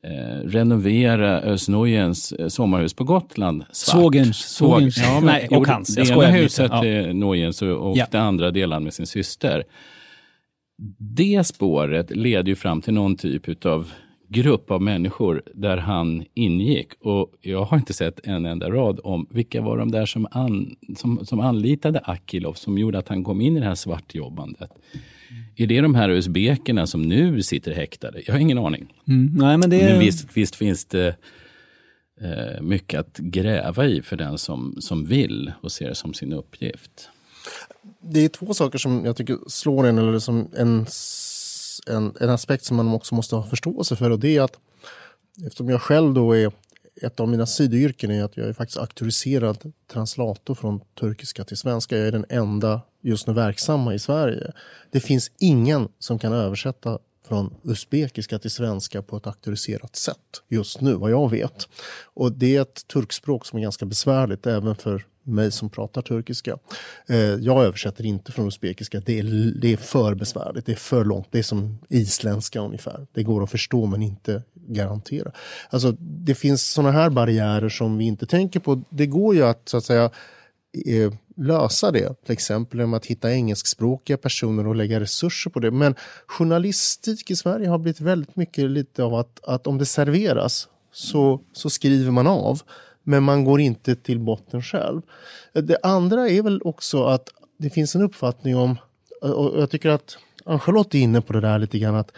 [0.03, 4.03] eh, renovera Ösnojens eh, sommarhus på Gotland svart.
[4.03, 4.38] Sågens.
[4.38, 4.96] Sågens.
[4.98, 5.94] Ja, Nej, och hans.
[5.94, 6.85] Det ena huset ja.
[6.85, 8.07] är Nojens och, och ja.
[8.11, 9.64] det andra delar med sin syster.
[10.98, 13.90] Det spåret leder ju fram till någon typ av
[14.35, 16.88] grupp av människor där han ingick.
[17.01, 20.77] Och jag har inte sett en enda rad om vilka var de där som, an,
[20.97, 24.70] som, som anlitade Akilov som gjorde att han kom in i det här svartjobbandet.
[24.70, 25.44] Mm.
[25.57, 28.23] Är det de här usbekerna som nu sitter häktade?
[28.27, 28.92] Jag har ingen aning.
[29.09, 29.31] Mm.
[29.35, 29.85] Nej, men, det...
[29.85, 31.16] men visst, visst finns det
[32.20, 36.33] eh, mycket att gräva i för den som, som vill och ser det som sin
[36.33, 37.11] uppgift.
[38.01, 40.87] Det är två saker som jag tycker slår en, eller som en
[41.87, 44.59] en, en aspekt som man också måste ha förståelse för och det är att
[45.47, 46.53] eftersom jag själv då är
[47.03, 51.99] ett av mina sidoyrken är att jag är faktiskt auktoriserad translator från turkiska till svenska.
[51.99, 54.53] Jag är den enda just nu verksamma i Sverige.
[54.90, 60.81] Det finns ingen som kan översätta från usbekiska till svenska på ett auktoriserat sätt just
[60.81, 61.68] nu, vad jag vet.
[62.05, 66.58] Och det är ett turkspråk som är ganska besvärligt även för mig som pratar turkiska.
[67.08, 69.00] Eh, jag översätter inte från usbekiska.
[69.00, 69.24] Det är,
[69.60, 71.26] det är för besvärligt, det är för långt.
[71.30, 73.06] Det är som isländska ungefär.
[73.12, 75.32] Det går att förstå men inte garantera.
[75.70, 78.82] Alltså, det finns såna här barriärer som vi inte tänker på.
[78.90, 80.10] Det går ju att så att säga
[80.87, 85.70] eh, lösa det, till exempel genom att hitta engelskspråkiga personer och lägga resurser på det.
[85.70, 85.94] Men
[86.26, 91.40] journalistik i Sverige har blivit väldigt mycket lite av att, att om det serveras så,
[91.52, 92.62] så skriver man av
[93.04, 95.02] men man går inte till botten själv.
[95.52, 98.76] Det andra är väl också att det finns en uppfattning om,
[99.20, 102.12] och jag tycker att Ann-Charlotte är inne på det där lite grann, att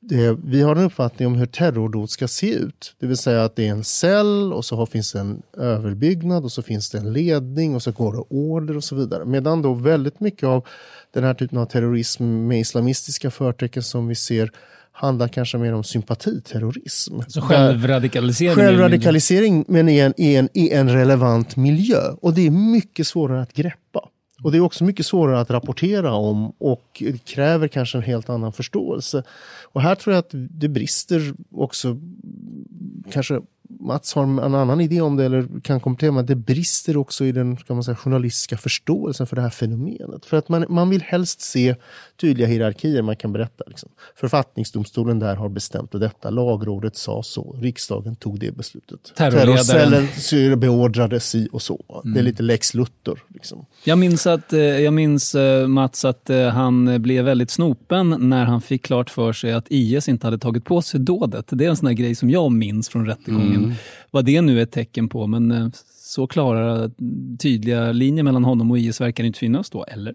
[0.00, 2.94] det, vi har en uppfattning om hur terrordåd ska se ut.
[2.98, 6.52] Det vill säga att det är en cell och så finns det en överbyggnad och
[6.52, 9.24] så finns det en ledning och så går det order och så vidare.
[9.24, 10.66] Medan då väldigt mycket av
[11.10, 14.50] den här typen av terrorism med islamistiska förtecken som vi ser
[14.92, 17.20] handlar kanske mer om sympatiterrorism.
[17.28, 18.54] Så självradikalisering?
[18.54, 22.00] Självradikalisering, men i en, i, en, i en relevant miljö.
[22.20, 24.08] Och det är mycket svårare att greppa.
[24.42, 28.52] Och det är också mycket svårare att rapportera om och kräver kanske en helt annan
[28.52, 29.22] förståelse.
[29.64, 32.00] Och här tror jag att det brister också
[33.12, 33.40] kanske
[33.80, 37.32] Mats har en annan idé om det eller kan kommentera, men det brister också i
[37.32, 40.26] den kan man säga, journalistiska förståelsen för det här fenomenet.
[40.26, 41.74] För att man, man vill helst se
[42.20, 43.64] tydliga hierarkier man kan berätta.
[43.66, 43.88] Liksom.
[44.16, 49.12] Författningsdomstolen där har bestämt detta, lagrådet sa så, riksdagen tog det beslutet.
[49.16, 50.08] Terrorcellen
[50.60, 51.84] beordrade si och så.
[51.88, 52.14] Mm.
[52.14, 52.30] Det är mm.
[52.30, 53.24] lite lex Luthor.
[53.28, 53.66] Liksom.
[53.84, 58.44] Jag minns, att, eh, jag minns eh, Mats att eh, han blev väldigt snopen när
[58.44, 61.46] han fick klart för sig att IS inte hade tagit på sig dådet.
[61.48, 63.61] Det är en sån här grej som jag minns från rättegången.
[63.64, 63.76] Mm.
[64.10, 66.90] Vad det nu är ett tecken på, men så klara,
[67.38, 70.14] tydliga linjer mellan honom och IS verkar inte finnas då, eller?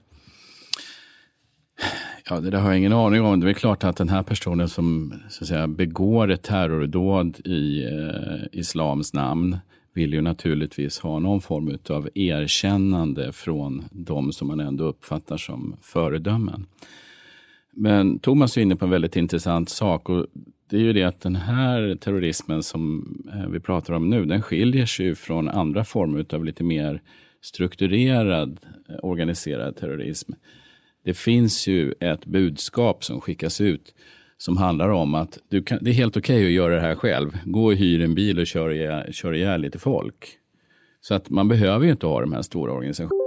[2.30, 3.40] Ja, det där har jag ingen aning om.
[3.40, 7.84] Det är klart att den här personen som så att säga, begår ett terrordåd i
[7.84, 9.58] eh, islams namn
[9.94, 15.76] vill ju naturligtvis ha någon form av erkännande från de som man ändå uppfattar som
[15.82, 16.66] föredömen.
[17.74, 20.26] Men Thomas är inne på en väldigt intressant sak och
[20.70, 24.42] det är ju det att den här terrorismen som eh, vi pratar om nu, den
[24.42, 27.02] skiljer sig från andra former av lite mer
[27.42, 30.32] strukturerad eh, organiserad terrorism.
[31.04, 33.94] Det finns ju ett budskap som skickas ut
[34.38, 36.96] som handlar om att du kan, det är helt okej okay att göra det här
[36.96, 37.38] själv.
[37.46, 40.38] Gå och hyr en bil och kör ihjäl, kör ihjäl lite folk.
[41.02, 43.27] Så att man behöver ju inte ha de här stora organisationerna.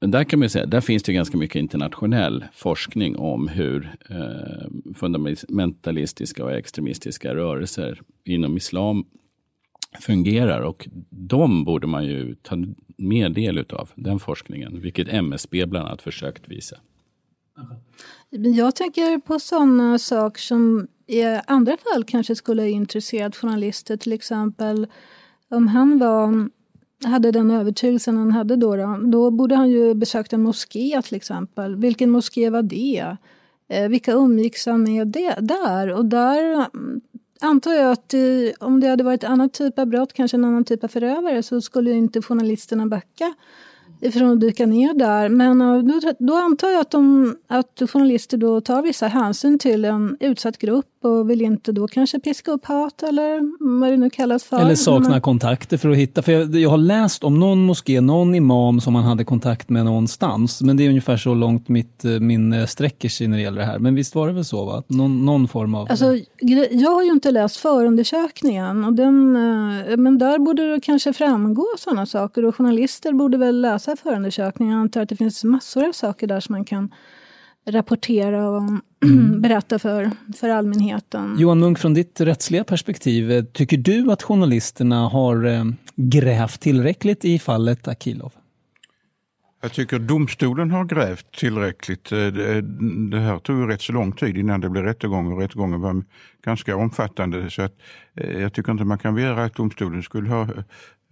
[0.00, 4.94] Men där kan man säga, där finns det ganska mycket internationell forskning om hur eh,
[4.94, 9.04] fundamentalistiska och extremistiska rörelser inom islam
[10.00, 12.56] fungerar och de borde man ju ta
[12.96, 16.76] mer del utav, den forskningen, vilket MSB bland annat försökt visa.
[18.30, 24.12] Jag tänker på sådana saker som i andra fall kanske skulle ha intresserat journalister, till
[24.12, 24.86] exempel
[25.48, 26.48] om han var
[27.04, 31.16] hade den övertygelsen han hade då, då, då borde han ju besökt en moské till
[31.16, 31.76] exempel.
[31.76, 33.16] Vilken moské var det?
[33.68, 35.92] Eh, vilka umgicks han med det, där?
[35.92, 37.00] Och där mm,
[37.40, 40.64] antar jag att det, om det hade varit annan typ av brott, kanske en annan
[40.64, 43.34] typ av förövare, så skulle inte journalisterna backa
[44.00, 45.28] ifrån att dyka ner där.
[45.28, 49.84] Men eh, då, då antar jag att, de, att journalister då tar vissa hänsyn till
[49.84, 53.40] en utsatt grupp och vill inte då kanske piska upp hat eller
[53.80, 54.60] vad det nu kallas för.
[54.60, 56.22] Eller sakna kontakter för att hitta.
[56.22, 59.84] För jag, jag, har läst om någon moské, någon imam som man hade kontakt med
[59.84, 60.62] någonstans.
[60.62, 63.66] Men det är ungefär så långt mitt eh, minne sträcker sig när det gäller det
[63.66, 63.78] här.
[63.78, 64.64] Men visst var det väl så?
[64.64, 64.82] Va?
[64.86, 65.86] Någon, någon form av...
[65.90, 66.16] Alltså,
[66.70, 68.84] jag har ju inte läst förundersökningen.
[68.84, 72.44] Och den, eh, men där borde det kanske framgå sådana saker.
[72.44, 74.74] Och journalister borde väl läsa förundersökningen.
[74.74, 76.90] Jag antar att det finns massor av saker där som man kan
[77.68, 78.62] rapportera och
[79.06, 79.40] mm.
[79.42, 81.36] berätta för, för allmänheten.
[81.38, 85.64] Johan Munk, från ditt rättsliga perspektiv, tycker du att journalisterna har eh,
[85.96, 88.32] grävt tillräckligt i fallet Akilov?
[89.66, 92.12] Jag tycker domstolen har grävt tillräckligt.
[92.12, 92.26] Eh,
[93.10, 96.04] det här tog rätt så lång tid innan det blev rättegång och rättegången var
[96.44, 97.50] ganska omfattande.
[97.50, 97.74] Så att
[98.14, 100.48] eh, jag tycker inte man kan begära att domstolen skulle ha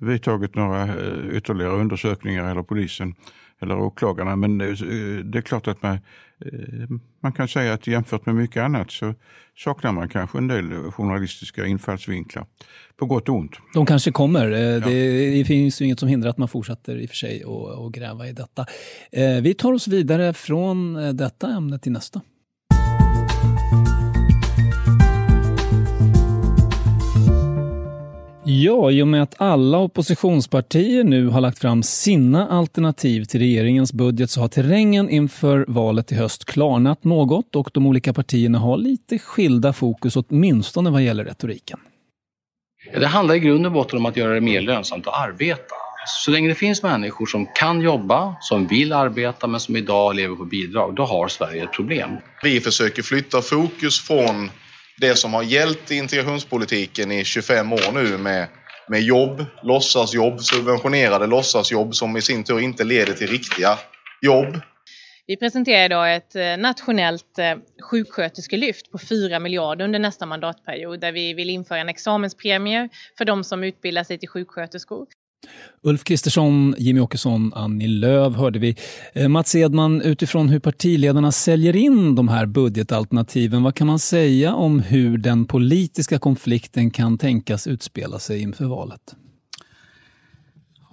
[0.00, 0.88] vidtagit några
[1.32, 3.14] ytterligare undersökningar eller polisen
[3.62, 4.36] eller åklagarna.
[4.36, 5.98] Men det är klart att man,
[6.40, 6.88] Eh,
[7.22, 9.14] man kan säga att jämfört med mycket annat så
[9.56, 12.46] saknar man kanske en del journalistiska infallsvinklar.
[12.96, 13.52] På gott och ont.
[13.74, 14.50] De kanske kommer.
[14.52, 14.78] Eh, ja.
[14.78, 18.28] Det finns ju inget som hindrar att man fortsätter i och för sig och, gräva
[18.28, 18.66] i detta.
[19.12, 22.20] Eh, vi tar oss vidare från detta ämne till nästa.
[28.46, 33.92] Ja, i och med att alla oppositionspartier nu har lagt fram sina alternativ till regeringens
[33.92, 38.76] budget så har terrängen inför valet i höst klarnat något och de olika partierna har
[38.76, 41.78] lite skilda fokus, åtminstone vad gäller retoriken.
[42.94, 45.74] Det handlar i grund och botten om att göra det mer lönsamt att arbeta.
[46.06, 50.36] Så länge det finns människor som kan jobba, som vill arbeta men som idag lever
[50.36, 52.10] på bidrag, då har Sverige ett problem.
[52.42, 54.50] Vi försöker flytta fokus från
[55.00, 58.48] det som har gällt i integrationspolitiken i 25 år nu med,
[58.88, 63.78] med jobb, låtsasjobb, subventionerade låtsasjobb som i sin tur inte leder till riktiga
[64.22, 64.60] jobb.
[65.26, 67.54] Vi presenterar idag ett eh, nationellt eh,
[67.90, 73.44] sjuksköterskelyft på 4 miljarder under nästa mandatperiod där vi vill införa en examenspremie för de
[73.44, 75.06] som utbildar sig till sjuksköterskor.
[75.82, 78.76] Ulf Kristersson, Jimmy Åkesson, Annie Lööf hörde vi.
[79.12, 84.54] Eh, Mats Edman, utifrån hur partiledarna säljer in de här budgetalternativen, vad kan man säga
[84.54, 89.14] om hur den politiska konflikten kan tänkas utspela sig inför valet?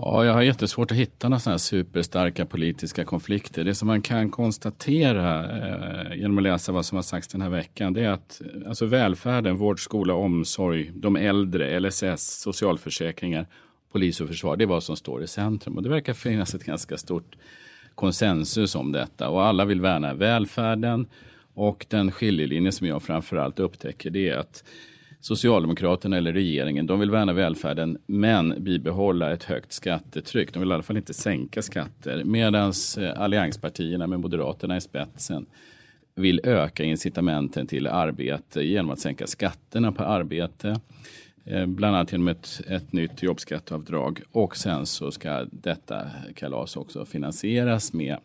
[0.04, 3.64] Ja, jag har jättesvårt att hitta några sådana här superstarka politiska konflikter.
[3.64, 7.50] Det som man kan konstatera eh, genom att läsa vad som har sagts den här
[7.50, 13.48] veckan, det är att alltså välfärden, vård, skola, omsorg, de äldre, LSS, socialförsäkringar
[13.92, 15.78] polis och försvar, det är vad som står i centrum.
[15.78, 17.36] Och det verkar finnas ett ganska stort
[17.96, 21.08] konsensus om detta och alla vill värna välfärden.
[21.54, 24.64] Och den skiljelinje som jag framförallt upptäcker det är att
[25.20, 30.54] Socialdemokraterna eller regeringen, de vill värna välfärden men bibehålla ett högt skattetryck.
[30.54, 32.24] De vill i alla fall inte sänka skatter.
[32.24, 35.46] Medan eh, allianspartierna med Moderaterna i spetsen
[36.16, 40.80] vill öka incitamenten till arbete genom att sänka skatterna på arbete.
[41.52, 46.02] Eh, bland annat genom ett, ett nytt jobbskatteavdrag och sen så ska detta
[46.36, 48.18] kalas också finansieras med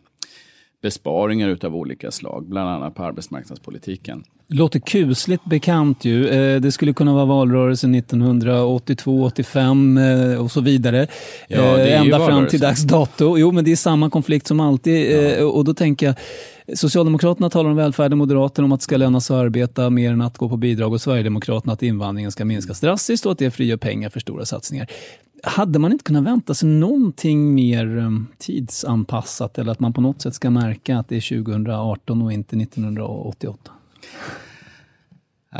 [0.81, 4.23] besparingar utav olika slag, bland annat på arbetsmarknadspolitiken.
[4.47, 6.27] Låter kusligt bekant ju.
[6.27, 11.07] Eh, det skulle kunna vara valrörelsen 1982, 85 eh, och så vidare.
[11.47, 13.37] Ja, det är Ända fram till dags dato.
[13.37, 15.39] Jo, men det är samma konflikt som alltid.
[15.43, 16.15] Och då tänker jag,
[16.75, 20.21] Socialdemokraterna talar om välfärden, Moderaterna om att det ska löna sig att arbeta mer än
[20.21, 23.77] att gå på bidrag och Sverigedemokraterna att invandringen ska minskas drastiskt och att det frigör
[23.77, 24.87] pengar för stora satsningar.
[25.43, 30.21] Hade man inte kunnat vänta sig någonting mer um, tidsanpassat eller att man på något
[30.21, 33.71] sätt ska märka att det är 2018 och inte 1988?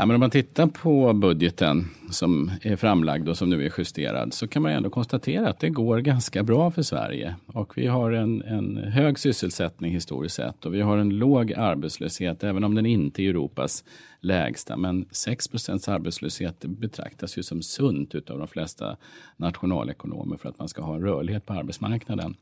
[0.00, 4.34] Ja, men om man tittar på budgeten som är framlagd och som nu är justerad
[4.34, 7.34] så kan man ändå konstatera att det går ganska bra för Sverige.
[7.46, 12.44] Och vi har en, en hög sysselsättning historiskt sett och vi har en låg arbetslöshet
[12.44, 13.84] även om den inte är Europas
[14.20, 14.76] lägsta.
[14.76, 18.96] Men 6% arbetslöshet betraktas ju som sunt utav de flesta
[19.36, 22.34] nationalekonomer för att man ska ha en rörlighet på arbetsmarknaden.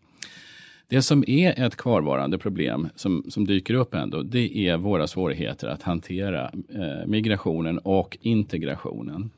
[0.89, 5.69] Det som är ett kvarvarande problem som, som dyker upp ändå, det är våra svårigheter
[5.69, 9.31] att hantera eh, migrationen och integrationen.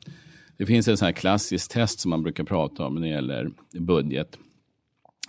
[0.57, 3.51] Det finns ett sån här klassiskt test som man brukar prata om när det gäller
[3.71, 4.37] budget.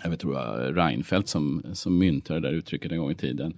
[0.03, 3.57] Jag vet, tror jag Reinfeldt som, som myntade det där uttrycket en gång i tiden.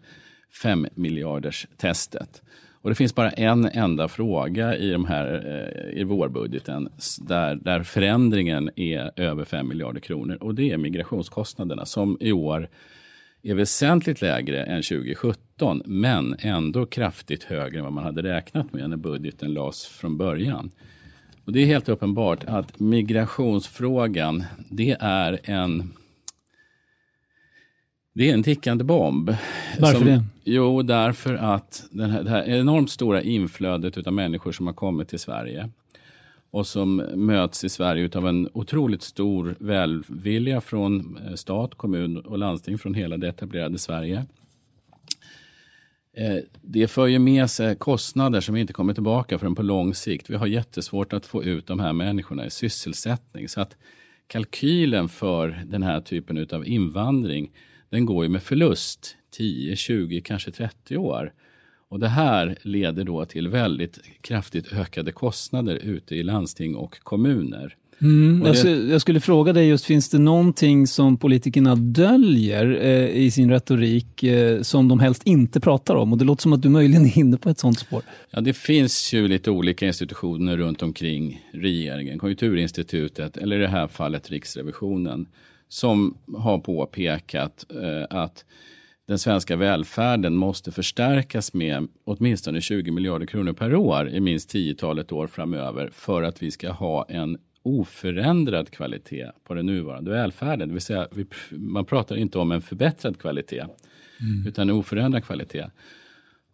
[0.62, 2.42] Fem miljarders testet.
[2.82, 6.88] Och det finns bara en enda fråga i, de här, eh, i vårbudgeten
[7.20, 10.38] där, där förändringen är över 5 miljarder kronor.
[10.40, 12.68] Och det är migrationskostnaderna som i år
[13.42, 18.90] är väsentligt lägre än 2017 men ändå kraftigt högre än vad man hade räknat med
[18.90, 20.70] när budgeten lades från början.
[21.44, 25.92] Och det är helt uppenbart att migrationsfrågan, det är en
[28.12, 29.34] det är en tickande bomb.
[29.78, 30.24] Varför det?
[30.44, 35.08] Jo, därför att den här, det här enormt stora inflödet av människor som har kommit
[35.08, 35.70] till Sverige
[36.50, 42.38] och som möts i Sverige av en otroligt stor välvilja från eh, stat, kommun och
[42.38, 44.26] landsting från hela det etablerade Sverige.
[46.16, 50.30] Eh, Det för ju med sig kostnader som inte kommer tillbaka förrän på lång sikt.
[50.30, 53.48] Vi har jättesvårt att få ut de här människorna i sysselsättning.
[53.48, 53.76] Så att
[54.26, 57.50] kalkylen för den här typen av invandring,
[57.92, 61.32] den går ju med förlust 10, 20, kanske 30 år.
[61.88, 67.76] Och det här leder då till väldigt kraftigt ökade kostnader ute i landsting och kommuner.
[68.00, 73.22] Mm, jag, skulle, jag skulle fråga dig just, finns det någonting som politikerna döljer eh,
[73.22, 76.12] i sin retorik eh, som de helst inte pratar om?
[76.12, 78.02] Och det låter som att du möjligen är inne på ett sånt spår.
[78.30, 82.18] Ja, det finns ju lite olika institutioner runt omkring regeringen.
[82.18, 85.26] Konjunkturinstitutet eller i det här fallet Riksrevisionen
[85.72, 88.44] som har påpekat eh, att
[89.08, 95.12] den svenska välfärden måste förstärkas med åtminstone 20 miljarder kronor per år i minst tiotalet
[95.12, 100.68] år framöver för att vi ska ha en oförändrad kvalitet på den nuvarande välfärden.
[100.68, 103.64] Det vill säga, vi, man pratar inte om en förbättrad kvalitet
[104.46, 105.66] utan en oförändrad kvalitet.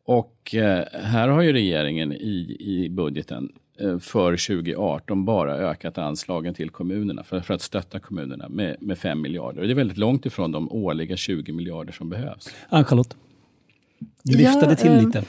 [0.05, 3.53] Och eh, här har ju regeringen i, i budgeten
[4.01, 9.21] för 2018 bara ökat anslagen till kommunerna för, för att stötta kommunerna med, med 5
[9.21, 9.61] miljarder.
[9.61, 12.49] Och det är väldigt långt ifrån de årliga 20 miljarder som behövs.
[12.69, 13.17] Ann-Charlotte,
[14.23, 15.25] du viftade Ja, till eh, lite.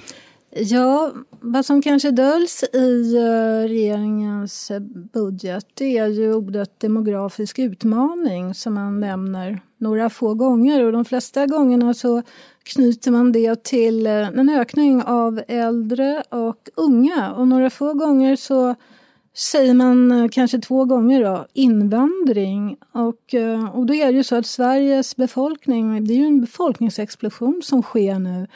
[0.51, 4.71] Ja, vad som kanske döljs i eh, regeringens
[5.13, 11.05] budget det är ju ordet demografisk utmaning som man nämner några få gånger och de
[11.05, 12.21] flesta gångerna så
[12.63, 18.35] knyter man det till eh, en ökning av äldre och unga och några få gånger
[18.35, 18.75] så
[19.37, 22.77] säger man eh, kanske två gånger då, invandring.
[22.91, 23.35] Och,
[23.73, 27.81] och då är det ju så att Sveriges befolkning, det är ju en befolkningsexplosion som
[27.81, 28.47] sker nu.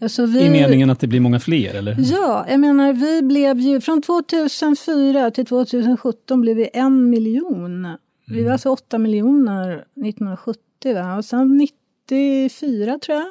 [0.00, 1.96] Alltså vi, I meningen att det blir många fler, eller?
[1.98, 7.86] Ja, jag menar vi blev ju från 2004 till 2017 blev vi en miljon.
[8.26, 11.16] Vi var alltså åtta miljoner 1970 va?
[11.16, 11.56] och sen
[12.10, 13.26] 94 tror jag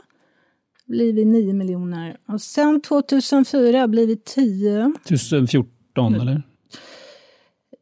[0.86, 2.18] blir vi nio miljoner.
[2.28, 4.93] Och sen 2004 blir vi 10.
[5.07, 6.41] 2014, eller?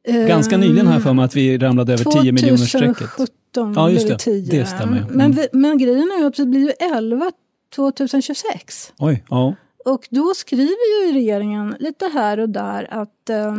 [0.08, 2.98] Eh, Ganska nyligen har jag för mig att vi ramlade över 10 miljoner strecket.
[2.98, 4.18] 2017 Ja, just det.
[4.18, 4.52] 10.
[4.60, 5.06] Det stämmer.
[5.10, 5.32] Men, Mm.
[5.32, 7.32] vi, men grejen är ju att vi blir ju 11
[7.76, 8.94] 2026.
[9.00, 9.56] Oj, ja.
[9.86, 13.56] Och då skriver ju regeringen lite här och där att eh,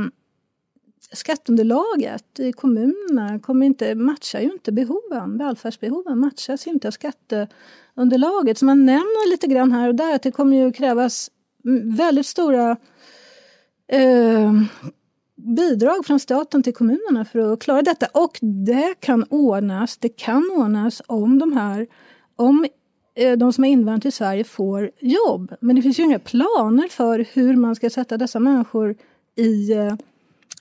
[1.13, 5.39] skatteunderlaget i kommunerna kommer inte, matchar ju inte behoven.
[5.39, 8.59] Välfärdsbehoven matchas ju inte av skatteunderlaget.
[8.59, 11.31] Så man nämner lite grann här och där att det kommer ju krävas
[11.97, 12.77] väldigt stora
[13.93, 14.53] eh,
[15.37, 18.07] bidrag från staten till kommunerna för att klara detta.
[18.15, 21.87] Och det kan ordnas, det kan ordnas om de här
[22.37, 22.67] om
[23.39, 25.55] de som har invandrat till Sverige får jobb.
[25.61, 28.95] Men det finns ju inga planer för hur man ska sätta dessa människor
[29.37, 29.95] i, eh,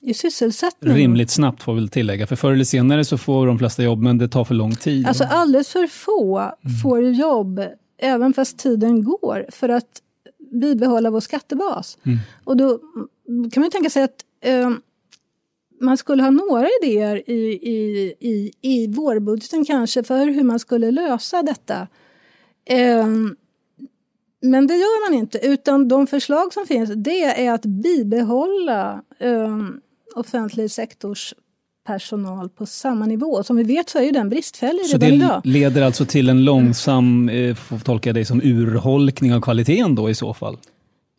[0.02, 0.94] i sysselsättning.
[0.94, 4.02] Rimligt snabbt får vi väl tillägga, för förr eller senare så får de flesta jobb,
[4.02, 5.06] men det tar för lång tid.
[5.06, 6.52] Alltså alldeles för få
[6.82, 7.60] får ju jobb
[7.98, 10.02] även fast tiden går för att
[10.52, 11.98] bibehålla vår skattebas.
[12.04, 12.18] Mm.
[12.44, 12.78] Och då
[13.52, 14.70] kan man tänka sig att eh,
[15.80, 20.90] man skulle ha några idéer i, i, i, i vårbudgeten kanske för hur man skulle
[20.90, 21.88] lösa detta.
[22.70, 23.06] Eh,
[24.42, 29.58] men det gör man inte, utan de förslag som finns det är att bibehålla eh,
[30.14, 31.34] offentlig sektors
[31.86, 33.42] personal på samma nivå.
[33.42, 35.40] Som vi vet så är ju den bristfällig Så redan det idag.
[35.44, 40.14] leder alltså till en långsam, eh, får tolka dig som urholkning av kvaliteten då i
[40.14, 40.58] så fall?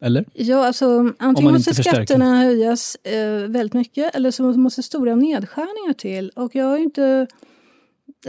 [0.02, 0.26] Eller?
[0.34, 2.06] Ja, alltså antingen måste förstärker.
[2.06, 6.32] skatterna höjas eh, väldigt mycket eller så måste stora nedskärningar till.
[6.36, 7.28] Och jag har ju inte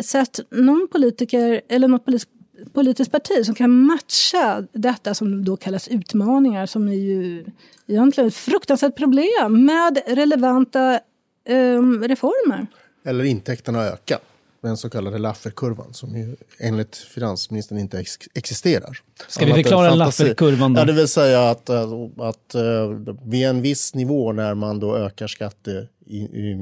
[0.00, 2.26] sett någon politiker eller något polis,
[2.72, 7.44] politiskt parti som kan matcha detta som då kallas utmaningar som är ju
[7.86, 11.00] egentligen ett fruktansvärt problem med relevanta
[11.44, 12.66] eh, reformer.
[13.04, 14.18] Eller intäkterna öka.
[14.60, 18.98] Den så kallade Lafferkurvan som ju enligt finansministern inte ex existerar.
[19.28, 19.94] Ska vi Annat förklara.
[19.94, 20.80] Lafferkurvan då?
[20.80, 22.62] Ja, det vill säga att, äh, att äh,
[23.24, 26.56] vid en viss nivå när man då ökar skatte i, i,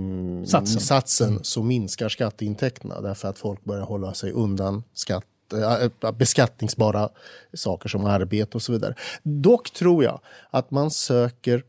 [0.46, 0.80] Satsen.
[0.80, 7.08] satsen så minskar skatteintäkterna därför att folk börjar hålla sig undan skatt Eh, eh, beskattningsbara
[7.54, 8.94] saker som arbete och så vidare.
[9.22, 10.20] Dock tror jag
[10.50, 11.62] att man söker,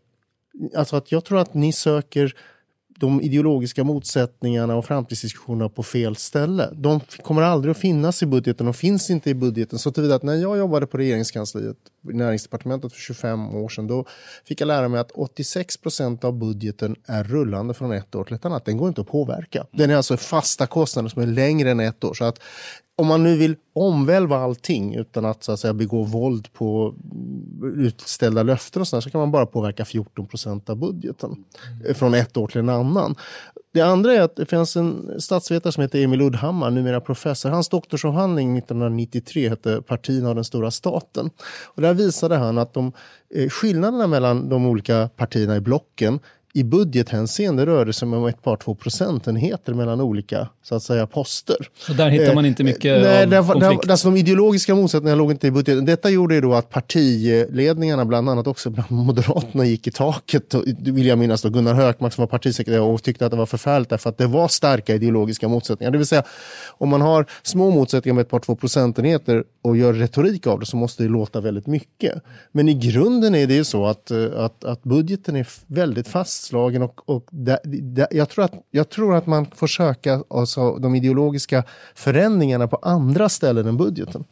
[0.75, 2.35] alltså att jag tror att ni söker
[2.99, 6.69] de ideologiska motsättningarna och framtidsdiskussionerna på fel ställe.
[6.73, 9.79] De kommer aldrig att finnas i budgeten, de finns inte i budgeten.
[9.79, 14.05] Så tillvida att när jag jobbade på regeringskansliet, näringsdepartementet för 25 år sedan, då
[14.45, 18.35] fick jag lära mig att 86 procent av budgeten är rullande från ett år till
[18.35, 18.65] ett annat.
[18.65, 19.65] Den går inte att påverka.
[19.71, 22.13] Den är alltså fasta kostnader som är längre än ett år.
[22.13, 22.39] Så att
[22.99, 26.95] om man nu vill omvälva allting utan att, så att säga, begå våld på
[27.75, 31.45] utställda löften och sådär, så kan man bara påverka 14 procent av budgeten
[31.81, 31.95] mm.
[31.95, 33.15] från ett år till en annan.
[33.73, 37.49] Det andra är att det finns en statsvetare som heter Emil Uddhammar, numera professor.
[37.49, 41.29] Hans doktorsavhandling 1993 hette Partierna och den stora staten.
[41.65, 42.91] Och där visade han att de,
[43.35, 46.19] eh, skillnaderna mellan de olika partierna i blocken
[46.57, 51.57] i budgethänseende rörde sig om ett par två procentenheter mellan olika så att säga, poster.
[51.77, 53.83] Så där hittar man Eh, inte mycket Nej, av konflikt.
[53.83, 55.85] där, alltså de ideologiska motsättningarna låg inte i budgeten.
[55.85, 60.53] Detta gjorde ju då att partiledningarna, bland annat också bland Moderaterna, gick i taket.
[60.53, 63.37] Och, det vill jag minnas då, Gunnar Hökmark som var partisekreterare och tyckte att det
[63.37, 65.91] var förfärligt därför att det var starka ideologiska motsättningar.
[65.91, 66.23] Det vill säga,
[66.77, 70.65] om man har små motsättningar med ett par två procentenheter och gör retorik av det
[70.65, 72.23] så måste det låta väldigt mycket.
[72.51, 76.81] Men i grunden är det ju så att, eh, att, att budgeten är väldigt fastslagen
[76.81, 80.95] och, och där, där, jag, tror att, jag tror att man får söka alltså, de
[80.95, 81.63] ideologiska
[81.95, 84.23] förändringarna på andra ställen än budgeten.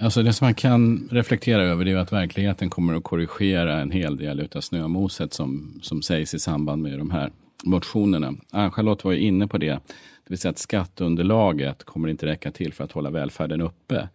[0.00, 3.90] Alltså det som man kan reflektera över det är att verkligheten kommer att korrigera en
[3.90, 7.30] hel del av snömoset som, som sägs i samband med de här
[7.64, 8.34] motionerna.
[8.50, 9.80] Ah, Ann-Charlotte var ju inne på det,
[10.28, 14.08] det vill säga att skatteunderlaget kommer inte räcka till för att hålla välfärden uppe.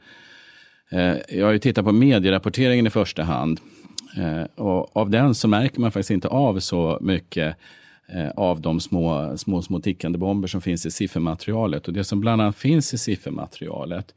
[0.90, 3.60] Eh, jag har ju tittat på medierapporteringen i första hand
[4.18, 7.56] eh, och av den så märker man faktiskt inte av så mycket
[8.08, 11.88] eh, av de små, små, små tickande bomber som finns i siffermaterialet.
[11.88, 14.14] Och det som bland annat finns i siffermaterialet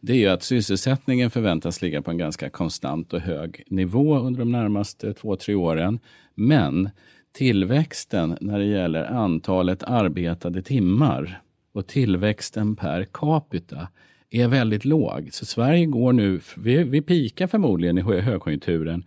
[0.00, 4.38] det är ju att sysselsättningen förväntas ligga på en ganska konstant och hög nivå under
[4.38, 5.98] de närmaste två, tre åren.
[6.34, 6.90] Men
[7.38, 11.40] tillväxten när det gäller antalet arbetade timmar
[11.72, 13.88] och tillväxten per capita
[14.30, 15.28] är väldigt låg.
[15.32, 19.04] Så Sverige går nu, vi, vi pikar förmodligen i hö- högkonjunkturen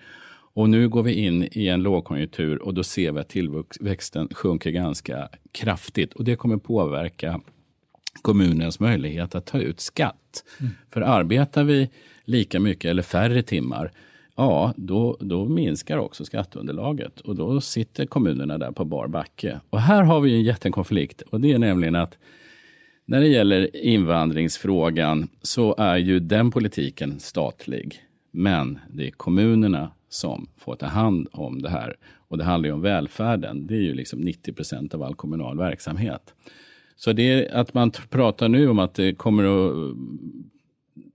[0.54, 4.72] och nu går vi in i en lågkonjunktur och då ser vi att tillväxten sjunker
[4.72, 7.42] ganska kraftigt och det kommer påverka
[8.22, 10.44] kommunens möjlighet att ta ut skatt.
[10.60, 10.72] Mm.
[10.90, 11.90] För arbetar vi
[12.26, 13.92] lika mycket eller färre timmar,
[14.36, 19.60] ja, då, då minskar också skatteunderlaget och då sitter kommunerna där på bar backe.
[19.70, 22.18] Och här har vi en jättekonflikt och det är nämligen att
[23.06, 28.00] när det gäller invandringsfrågan så är ju den politiken statlig.
[28.32, 31.96] Men det är kommunerna som får ta hand om det här.
[32.28, 33.68] Och det handlar ju om välfärden.
[33.68, 36.34] Det är ju liksom 90 procent av all kommunal verksamhet.
[36.96, 39.96] Så det är att man pratar nu om att det kommer att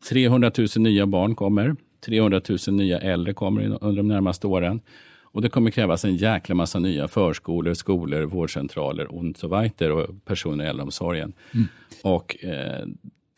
[0.09, 1.77] 300 000 nya barn kommer.
[2.07, 4.81] 300 000 nya äldre kommer under de närmaste åren.
[5.23, 10.25] Och det kommer krävas en jäkla massa nya förskolor, skolor, vårdcentraler och så vidare och
[10.25, 11.33] personer i äldreomsorgen.
[11.55, 11.67] Mm.
[12.03, 12.87] Och eh,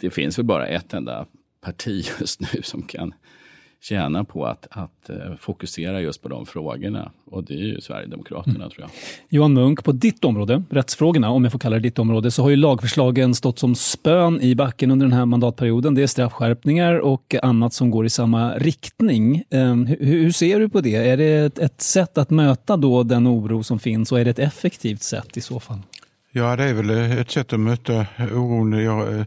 [0.01, 1.27] det finns väl bara ett enda
[1.61, 3.15] parti just nu som kan
[3.81, 7.11] tjäna på att, att eh, fokusera just på de frågorna.
[7.31, 8.71] Och det är ju Sverigedemokraterna Mm.
[8.71, 8.91] tror jag.
[9.29, 12.51] Johan Munk, på ditt område, rättsfrågorna, om jag får kalla det ditt område, så har
[12.51, 15.95] ju lagförslagen stått som spön i backen under den här mandatperioden.
[15.95, 19.45] Det är straffskärpningar och annat som går i samma riktning.
[19.51, 20.95] Eh, hur, hur ser du på det?
[20.97, 24.31] Är det ett, ett sätt att möta då den oro som finns och är det
[24.31, 25.79] ett effektivt sätt i så fall?
[26.33, 28.73] Ja, det är väl ett sätt att möta oron.
[28.73, 29.25] Jag, eh,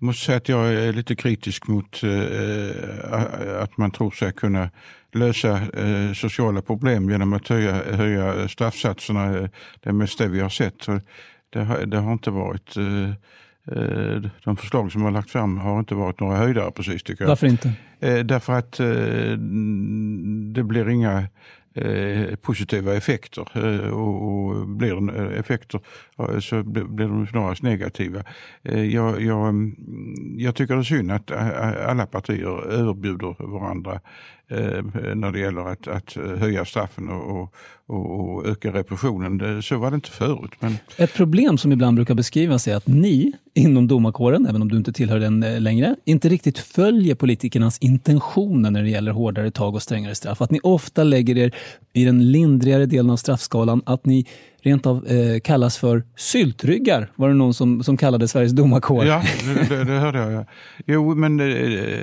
[0.00, 4.70] Jag måste säga att jag är lite kritisk mot eh, att man tror sig kunna
[5.12, 9.30] lösa eh, sociala problem genom att höja, höja straffsatserna.
[9.80, 10.86] Det är mest det vi har sett.
[11.50, 13.10] Det har, det har inte varit eh,
[13.78, 17.28] eh, de förslag som har lagt fram har inte varit några höjdare precis tycker jag.
[17.28, 17.72] Varför inte?
[18.00, 18.86] Eh, därför att eh,
[20.54, 21.26] det blir inga Eh,
[21.82, 25.80] Eh, positiva effekter eh, och, blir det eh, effekter
[26.40, 28.22] så blir de snarast negativa.
[28.62, 29.74] Jag, jag, mm,
[30.38, 31.30] jag tycker det är synd att
[31.88, 34.00] alla partier överbjuder varandra
[35.14, 37.40] när det gäller att, att höja straffen och,
[37.86, 39.62] och, och, öka repressionen.
[39.62, 40.50] Så var det inte förut.
[40.60, 40.78] Men...
[40.96, 44.92] Ett problem som ibland brukar beskrivas är att ni inom domarkåren, även om du inte
[44.92, 50.14] tillhör den längre, inte riktigt följer politikernas intentioner när det gäller hårdare tag och strängare
[50.14, 50.42] straff.
[50.42, 51.54] Att ni ofta lägger er
[51.92, 54.26] i den lindrigare delen av straffskalan, att ni
[54.62, 59.04] rent av eh, kallas för syltryggar, var det någon som, som kallade Sveriges domarkår.
[59.04, 60.32] Ja, det, det, det hörde jag.
[60.32, 60.44] Ja.
[60.86, 62.00] Jo, men eh,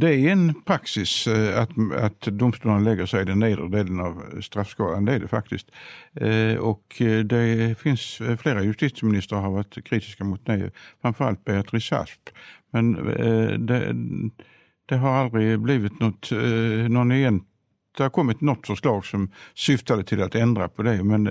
[0.00, 4.40] det är en praxis eh, att, att domstolarna lägger sig i den nedre delen av
[4.40, 5.70] straffskalan, det är det faktiskt.
[6.14, 10.70] Eh, och eh, det finns flera justitieministrar har varit kritiska mot det,
[11.02, 12.20] framförallt Beatrice Ask.
[12.70, 12.92] Men
[13.66, 13.94] det,
[14.86, 16.30] det har aldrig blivit något,
[16.88, 17.48] någon egentlig
[17.96, 21.24] det har kommit något förslag som syftade till att ändra på det, men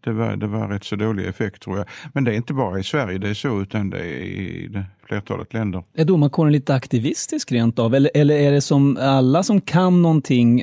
[0.00, 1.86] det var, det var rätt så dålig effekt tror jag.
[2.12, 5.54] Men det är inte bara i Sverige det är så, utan det är i flertalet
[5.54, 5.82] länder.
[5.94, 7.94] Är domarkåren lite aktivistisk rent av?
[7.94, 10.62] Eller, eller är det som alla som kan någonting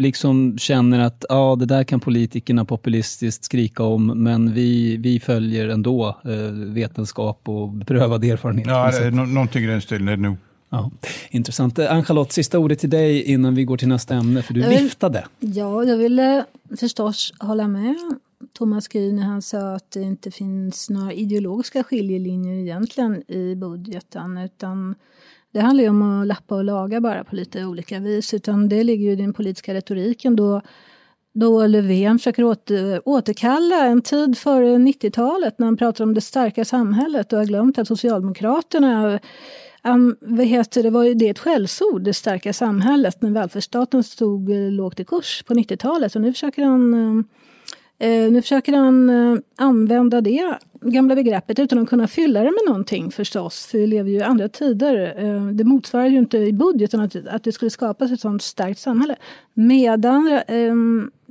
[0.00, 5.68] liksom känner att ja, det där kan politikerna populistiskt skrika om, men vi, vi följer
[5.68, 8.66] ändå eh, vetenskap och beprövad erfarenhet?
[8.66, 10.36] Ja, det är någonting i den stilen är det nog.
[10.70, 10.90] Ja,
[11.30, 11.78] intressant.
[11.78, 14.68] Eh, Ann-Charlotte, sista ordet till dig innan vi går till nästa ämne, för du jag
[14.68, 15.24] vill, viftade.
[15.38, 16.44] Ja, jag ville
[16.80, 17.96] förstås hålla med
[18.52, 24.38] Thomas Gry när han sa att det inte finns några ideologiska skiljelinjer egentligen i budgeten,
[24.38, 24.94] utan
[25.52, 28.84] det handlar ju om att lappa och laga bara på lite olika vis, utan det
[28.84, 30.60] ligger ju i den politiska retoriken då
[31.32, 36.64] då Löfven försöker åter, återkalla en tid före 90-talet när han pratar om det starka
[36.64, 39.20] samhället och har glömt att Socialdemokraterna
[39.84, 44.50] Um, vad heter det, var ju det ett skällsord, det starka samhället, när välfärdsstaten stod
[44.50, 46.14] eh, lågt i kurs på 90-talet.
[46.14, 47.24] Och nu försöker han, eh,
[48.04, 52.62] uh, nu försöker han uh, använda det gamla begreppet utan att kunna fylla det med
[52.66, 53.66] någonting förstås.
[53.66, 55.24] För vi lever ju i andra tider.
[55.24, 58.80] Uh, det motsvarar ju inte i budgeten att, att det skulle skapas ett sådant starkt
[58.80, 59.16] samhälle.
[59.54, 60.40] Medan,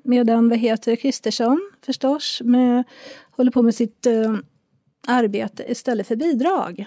[0.03, 2.83] medan vad heter Kristersson förstås med,
[3.31, 4.07] håller på med sitt
[5.07, 6.85] arbete istället för bidrag.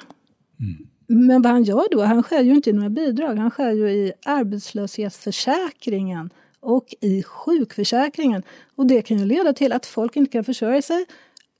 [0.61, 0.87] Mm.
[1.07, 3.91] Men vad han gör då, han skär ju inte i några bidrag, han skär ju
[3.91, 6.31] i arbetslöshetsförsäkringen
[6.63, 8.43] och i sjukförsäkringen.
[8.77, 11.07] Och det kan ju leda till att folk inte kan försörja sig.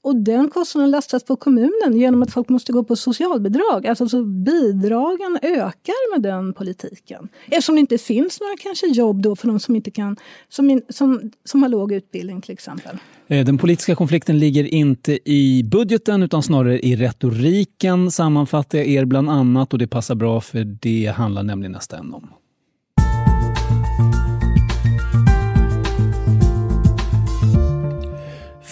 [0.03, 3.87] Och den kostnaden lastas på kommunen genom att folk måste gå på socialbidrag.
[3.87, 7.29] Alltså så bidragen ökar med den politiken.
[7.45, 10.17] Eftersom det inte finns några kanske jobb då för de som inte kan,
[10.49, 12.97] som, in, som, som har låg utbildning till exempel.
[13.27, 19.05] Eh, den politiska konflikten ligger inte i budgeten utan snarare i retoriken sammanfattar jag er
[19.05, 22.29] bland annat och det passar bra för det handlar nämligen nästa ämne om.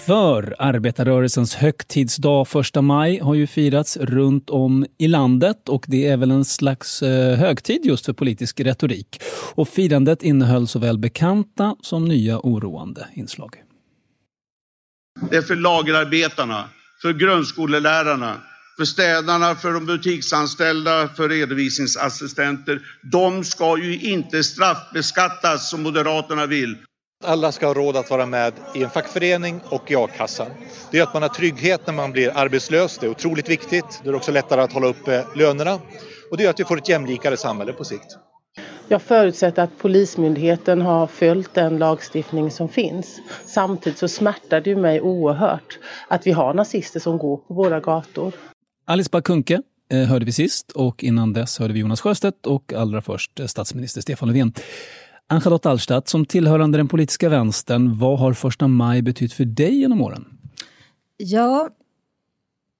[0.05, 6.17] För arbetarrörelsens högtidsdag 1 maj har ju firats runt om i landet och det är
[6.17, 9.21] väl en slags eh, högtid just för politisk retorik.
[9.55, 13.55] Och firandet innehöll såväl bekanta som nya oroande inslag.
[15.29, 16.69] Det är för lagerarbetarna,
[17.01, 18.41] för grundskolelärarna,
[18.77, 22.81] för städarna, för de butiksanställda, för redovisningsassistenter.
[23.11, 26.77] De ska ju inte straffbeskattas som Moderaterna vill.
[27.23, 30.47] Alla ska ha råd att vara med i en fackförening och i a-kassan.
[30.91, 32.97] Det gör att man har trygghet när man blir arbetslös.
[32.97, 34.01] Det är otroligt viktigt.
[34.03, 35.79] Det är också lättare att hålla uppe lönerna.
[36.31, 38.17] Och det gör att vi får ett jämlikare samhälle på sikt.
[38.87, 43.19] Jag förutsätter att Polismyndigheten har följt den lagstiftning som finns.
[43.45, 48.33] Samtidigt så smärtar det mig oerhört att vi har nazister som går på våra gator.
[48.85, 49.61] Alice Bakunke
[49.91, 53.45] eh, hörde vi sist och innan dess hörde vi Jonas Sjöstedt och allra först eh,
[53.45, 54.53] statsminister Stefan Löfven.
[55.31, 60.01] Ann-Charlotte Alstadt, som tillhörande den politiska vänstern, vad har första maj betytt för dig genom
[60.01, 60.25] åren?
[61.17, 61.69] Ja,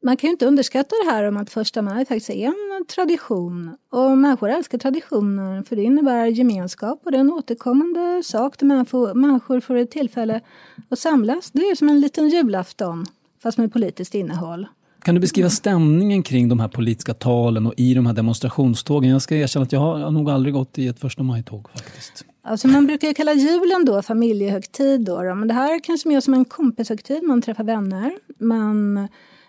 [0.03, 3.77] man kan ju inte underskatta det här om att första maj faktiskt är en tradition.
[3.91, 8.67] Och människor älskar traditioner för det innebär gemenskap och det är en återkommande sak där
[8.67, 10.41] människor, människor får ett tillfälle
[10.89, 11.51] att samlas.
[11.51, 13.05] Det är som en liten julafton
[13.43, 14.67] fast med politiskt innehåll.
[15.01, 19.09] Kan du beskriva stämningen kring de här politiska talen och i de här demonstrationstågen?
[19.09, 22.25] Jag ska erkänna att jag har nog aldrig gått i ett första maj-tåg faktiskt.
[22.43, 26.09] Alltså man brukar ju kalla julen då familjehögtid då, då, men det här är kanske
[26.09, 27.23] mer som en kompishögtid.
[27.23, 29.07] Man träffar vänner, man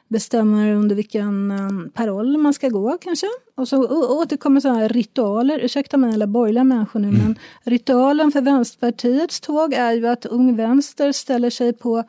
[0.08, 3.26] bestämmer under vilken um, paroll man ska gå kanske.
[3.54, 3.88] Och så
[4.20, 7.20] återkommer sådana här ritualer, ursäkta mig alla borgerliga människor nu, mm.
[7.20, 12.04] men ritualen för Vänsterpartiets tåg är ju att Ung Vänster ställer sig på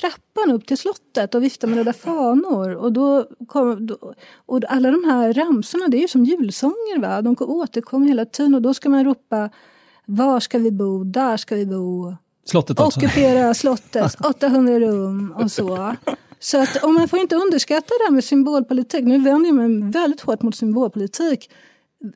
[0.00, 2.74] trappan upp till slottet och viftar med röda fanor.
[2.74, 4.14] Och, då kom, då,
[4.46, 6.98] och alla de här ramsorna, det är ju som julsånger.
[7.00, 7.22] Va?
[7.22, 9.50] De återkommer hela tiden och då ska man ropa
[10.08, 11.04] Var ska vi bo?
[11.04, 12.16] Där ska vi bo.
[12.44, 13.00] Slottet alltså.
[13.00, 15.94] Ockupera slottet, 800 rum och så.
[16.38, 19.04] Så att, och man får inte underskatta det här med symbolpolitik.
[19.04, 21.50] Nu vänder jag mig väldigt hårt mot symbolpolitik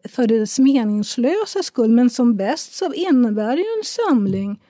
[0.08, 1.90] för dess meningslösa skull.
[1.90, 4.60] Men som bäst så innebär det ju en samling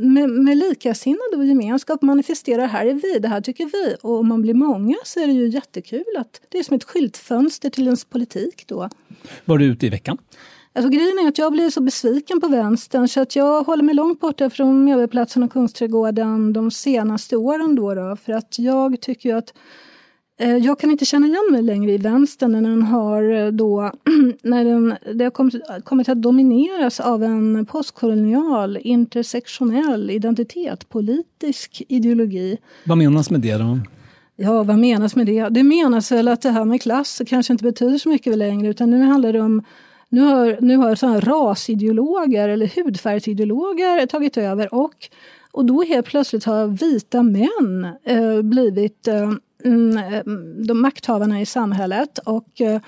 [0.00, 3.96] med, med likasinnade och gemenskap manifesterar här är vi, det här tycker vi.
[4.02, 6.84] Och om man blir många så är det ju jättekul att det är som ett
[6.84, 8.88] skyltfönster till ens politik då.
[9.44, 10.18] Var du ute i veckan?
[10.72, 13.94] Alltså, grejen är att jag blir så besviken på vänstern så att jag håller mig
[13.94, 17.74] långt borta från Medborgarplatsen och Kungsträdgården de senaste åren.
[17.74, 19.54] Då, då för att jag tycker att
[20.40, 23.92] eh, jag kan inte känna igen mig längre i vänstern när den har eh, då
[24.42, 25.54] när den, det har kommit,
[25.84, 32.58] kommit att domineras av en postkolonial intersektionell identitet, politisk ideologi.
[32.84, 33.78] Vad menas med det då?
[34.36, 35.48] Ja, vad menas med det?
[35.48, 38.90] Det menas väl att det här med klass kanske inte betyder så mycket längre utan
[38.90, 39.62] nu handlar det om
[40.12, 44.94] nu har, nu har sådana rasideologer eller hudfärgsideologer tagit över och,
[45.52, 49.30] och då helt plötsligt har vita män eh, blivit eh,
[49.64, 50.22] mm, eh
[50.66, 52.18] de makthavarna i samhället.
[52.18, 52.80] Och eh,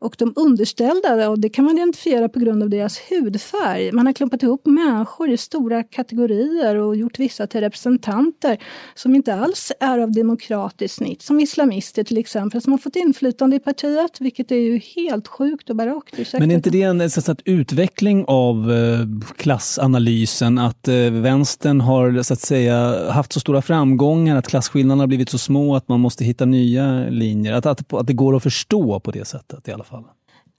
[0.00, 3.92] och de underställda, och det kan man identifiera på grund av deras hudfärg.
[3.92, 8.58] Man har klumpat ihop människor i stora kategorier och gjort vissa till representanter
[8.94, 11.22] som inte alls är av demokratiskt snitt.
[11.22, 15.70] Som islamister till exempel, som har fått inflytande i partiet, vilket är ju helt sjukt
[15.70, 16.32] och barockt.
[16.32, 20.58] Men är inte det en så att, utveckling av eh, klassanalysen?
[20.58, 25.28] Att eh, vänstern har så att säga haft så stora framgångar, att klasskillnaderna har blivit
[25.28, 27.52] så små att man måste hitta nya linjer?
[27.52, 29.89] Att, att, att det går att förstå på det sättet i alla fall?
[29.90, 30.04] Fall?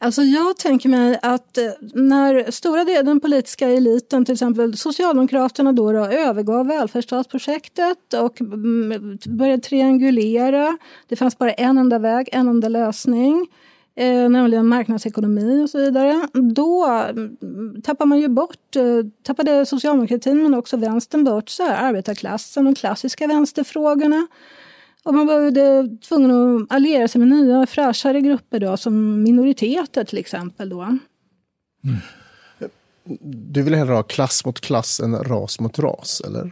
[0.03, 1.63] Alltså jag tänker mig att eh,
[1.93, 9.17] när stora delar den politiska eliten, till exempel Socialdemokraterna, då, då övergav välfärdsstatsprojektet och mm,
[9.25, 10.77] började triangulera.
[11.07, 13.47] Det fanns bara en enda väg, en enda lösning.
[13.95, 16.27] Eh, nämligen marknadsekonomi och så vidare.
[16.33, 18.83] Då mm, tappar man ju bort, eh,
[19.23, 24.27] tappade socialdemokratin men också vänstern bort så här, arbetarklassen, de klassiska vänsterfrågorna.
[25.05, 30.17] Och man var tvungen att alliera sig med nya fräschare grupper då, som minoriteter till
[30.17, 30.69] exempel.
[30.69, 30.81] Då.
[30.81, 30.99] Mm.
[33.33, 36.51] Du vill hellre ha klass mot klass än ras mot ras, eller?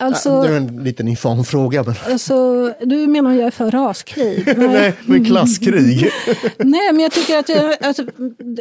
[0.00, 1.82] Alltså, det är en liten infam fråga.
[1.82, 1.94] Men...
[2.10, 4.46] Alltså, du menar att jag är för raskrig?
[4.58, 6.10] Nej, men klasskrig.
[6.56, 8.00] Nej, men jag tycker att, jag, att,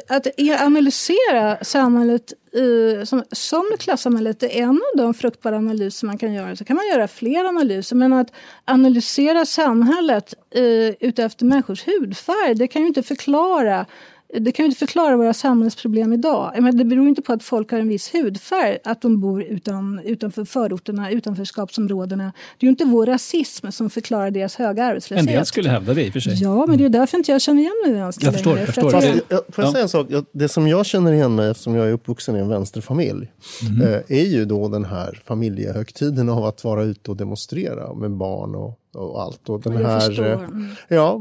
[0.07, 0.27] att
[0.61, 6.55] analysera samhället uh, som, som klassamhället är en av de fruktbara analyser man kan göra.
[6.55, 8.31] Så kan man göra fler analyser, men att
[8.65, 13.85] analysera samhället uh, utefter människors hudfärg, det kan ju inte förklara
[14.33, 16.53] det kan ju inte förklara våra samhällsproblem idag.
[16.59, 19.99] Men det beror inte på att folk har en viss hudfärg, att de bor utan,
[19.99, 22.23] utanför förorterna, utanförskapsområdena.
[22.57, 25.27] Det är ju inte vår rasism som förklarar deras höga arbetslöshet.
[25.27, 26.33] En del skulle hävda det i och för sig.
[26.41, 28.57] Ja, men det är därför inte jag känner igen mig i vänster Jag förstår.
[28.57, 28.91] Jag förstår.
[28.91, 30.07] Fast, jag, får jag säga en sak?
[30.31, 34.03] Det som jag känner igen mig, eftersom jag är uppvuxen i en vänsterfamilj, mm.
[34.07, 38.79] är ju då den här familjehögtiden av att vara ute och demonstrera med barn och
[38.97, 39.49] och allt.
[39.49, 40.25] Och den jag här, förstår.
[40.25, 40.49] eh,
[40.87, 41.19] Ja,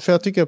[0.00, 0.46] för jag tycker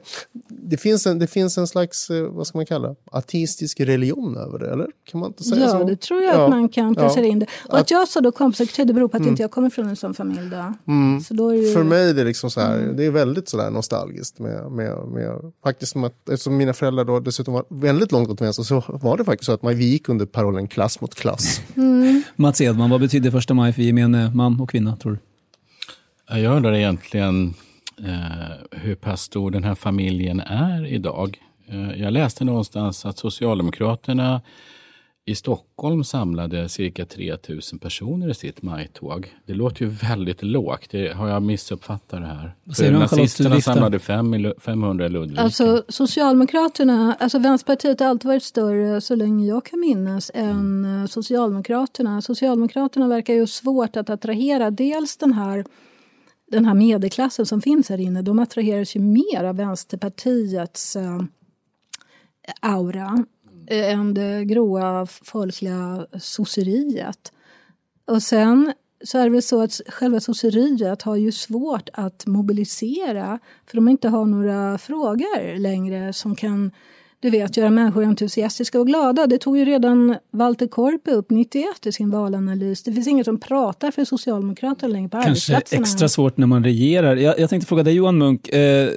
[0.48, 4.58] det finns en, det finns en slags, eh, vad ska man kalla ateistisk religion över
[4.58, 4.86] det, eller?
[5.04, 5.84] Kan man inte säga ja, så?
[5.84, 6.44] det tror jag ja.
[6.44, 7.30] att man kan placera ja.
[7.30, 7.46] in det.
[7.68, 9.30] Och att, att jag sa då kompisaktiv, det beror på att mm.
[9.30, 10.50] inte jag kommer från en sån familj.
[10.50, 10.92] Då.
[10.92, 11.20] Mm.
[11.20, 11.72] Så då är det...
[11.72, 12.96] För mig är det liksom så här, Mm.
[12.96, 17.20] det är väldigt sådär nostalgiskt med, med, med faktiskt som att, eftersom mina föräldrar då
[17.20, 20.08] dessutom var väldigt långt åt vänster så var det faktiskt så att man, vi gick
[20.08, 21.60] under parollen klass mot klass.
[21.76, 22.22] Mm.
[22.36, 25.18] Mats Edman, vad betyder första maj för gemene man och kvinna tror du?
[26.28, 27.54] Jag undrar egentligen
[27.98, 31.40] eh, hur pass stor den här familjen är idag.
[31.68, 34.40] Eh, jag läste någonstans att Socialdemokraterna
[35.28, 39.34] i Stockholm samlade cirka 3000 personer i sitt majtåg.
[39.46, 40.90] Det låter ju väldigt lågt.
[40.90, 42.54] Det, har jag missuppfattat det här?
[42.76, 45.42] Charlotte nazisterna samlade fem, i Lu- 500 i Ludvika.
[45.42, 51.06] Alltså Socialdemokraterna, alltså Vänsterpartiet har alltid varit större så länge jag kan minnas än eh,
[51.06, 52.22] Socialdemokraterna.
[52.22, 55.64] Socialdemokraterna verkar ju svårt att attrahera dels den här
[56.50, 61.22] den här medelklassen som finns här inne, de attraheras ju mer av Vänsterpartiets eh,
[62.60, 63.24] aura
[63.68, 67.32] än det gråa folkliga sosseriet.
[68.04, 68.72] Och sen
[69.04, 73.88] så är det väl så att själva sosseriet har ju svårt att mobilisera för de
[73.88, 76.70] inte har några frågor längre som kan
[77.20, 79.26] du vet, göra människor entusiastiska och glada.
[79.26, 82.82] Det tog ju redan Walter Korpi upp 91 i sin valanalys.
[82.82, 87.16] Det finns inget som pratar för Socialdemokraterna längre på Kanske extra svårt när man regerar.
[87.16, 88.48] Jag, jag tänkte fråga dig Johan Munk.
[88.48, 88.88] Eh,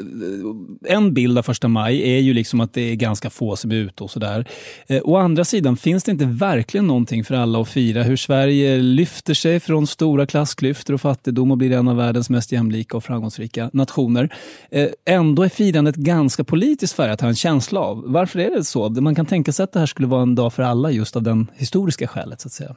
[0.85, 3.75] en bild av första maj är ju liksom att det är ganska få som är
[3.75, 4.47] ute och sådär.
[4.87, 8.03] Eh, å andra sidan, finns det inte verkligen någonting för alla att fira?
[8.03, 12.51] Hur Sverige lyfter sig från stora klassklyftor och fattigdom och blir en av världens mest
[12.51, 14.35] jämlika och framgångsrika nationer.
[14.71, 18.11] Eh, ändå är firandet ganska politiskt färgat, har jag en känsla av.
[18.19, 18.89] Varför är det så?
[18.89, 21.23] Man kan tänka sig att det här skulle vara en dag för alla just av
[21.23, 22.75] den historiska skälet så att säga.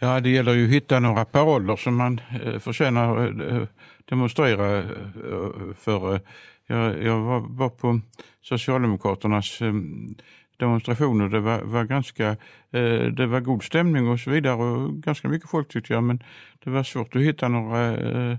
[0.00, 3.66] Ja, det gäller ju att hitta några paroller som man eh, förtjänar eh,
[4.04, 4.84] demonstrera eh,
[5.78, 6.14] för.
[6.14, 6.20] Eh,
[6.66, 8.00] jag, jag var, var på
[8.42, 9.72] Socialdemokraternas eh,
[10.56, 11.28] demonstrationer.
[11.28, 12.28] Det var, var ganska
[12.70, 16.02] eh, det var god stämning och så vidare och ganska mycket folk tyckte jag.
[16.02, 16.22] Men
[16.64, 18.36] det var svårt att hitta några eh,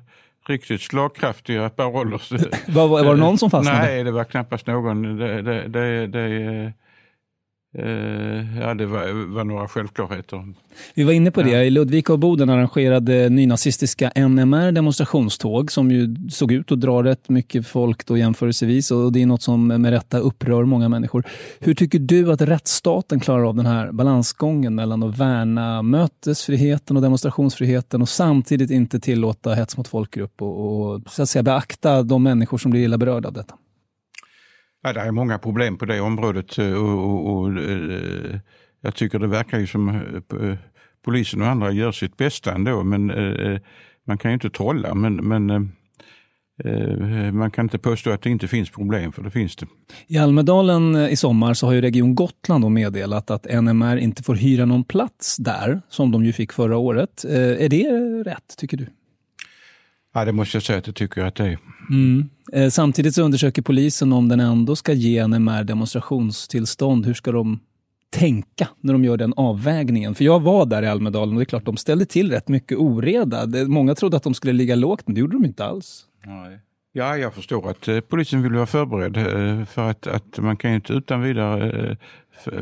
[0.50, 2.22] riktigt slagkraftiga paroller.
[2.72, 3.78] var, var det någon som fastnade?
[3.78, 5.18] Nej, det var knappast någon.
[5.18, 6.74] Det, det, det, det,
[8.62, 10.54] ja, det var, var, några självklarheter.
[10.94, 11.64] Vi var inne på det.
[11.64, 17.30] I Ludvika och Boden arrangerade nynazistiska NMR demonstrationståg som ju såg ut att dra rätt
[17.30, 21.24] mycket folk då jämförelsevis och det är något som med rätta upprör många människor.
[21.60, 27.04] Hur tycker du att rättsstaten klarar av den här balansgången mellan att värna mötesfriheten och
[27.04, 32.24] demonstrationsfriheten och samtidigt inte tillåta hets mot folkgrupp och, och så att säga, beakta de
[32.24, 33.56] människor som blir illa berörda av detta?
[34.86, 38.40] Ja, det är många problem på det området eh, och, och, och eh,
[38.82, 40.56] jag tycker det verkar ju som eh,
[41.06, 42.84] polisen och andra gör sitt bästa ändå.
[42.84, 43.06] Men
[44.08, 44.94] man kan ju inte trolla.
[44.94, 45.72] Men, men
[47.34, 49.66] man kan inte påstå att det inte finns problem, för det finns det.
[50.08, 54.66] I Almedalen i sommar så har ju Region Gotland meddelat att NMR inte får hyra
[54.66, 57.26] någon plats där, som de ju fick förra året.
[57.30, 57.90] Är det
[58.32, 58.88] rätt, tycker du?
[60.16, 61.58] Ja, det måste jag säga att jag tycker att det är.
[61.90, 62.30] Mm.
[62.54, 67.06] Eh, samtidigt så undersöker polisen om den ändå ska ge NMR demonstrationstillstånd.
[67.06, 67.60] Hur ska de
[68.10, 70.16] tänka när de gör den avvägningen?
[70.16, 72.78] För jag var där i Almedalen och det är klart de ställde till rätt mycket
[72.78, 73.68] oreda.
[73.68, 76.06] många trodde att de skulle ligga lågt, men det gjorde de inte alls.
[76.26, 76.60] Nej.
[76.92, 80.72] Ja, jag förstår att eh, polisen vill vara förberedd eh, för att, att man kan
[80.72, 81.98] inte utan vidare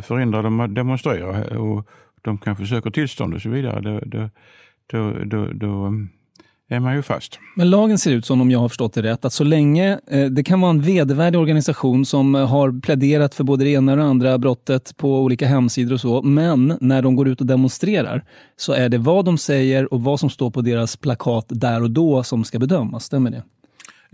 [0.01, 1.87] förhindra dem att demonstrera och
[2.21, 3.81] de kanske söker tillstånd och så vidare.
[3.81, 4.29] Då, då,
[4.87, 5.93] då, då, då
[6.73, 7.39] är man ju fast.
[7.55, 10.25] Men lagen ser ut som, om jag har förstått det rätt, att så länge eh,
[10.25, 14.03] det kan vara en vedervärdig organisation som har pläderat för både det ena och det
[14.03, 18.23] andra brottet på olika hemsidor och så, men när de går ut och demonstrerar
[18.57, 21.91] så är det vad de säger och vad som står på deras plakat där och
[21.91, 23.03] då som ska bedömas.
[23.03, 23.43] Stämmer det?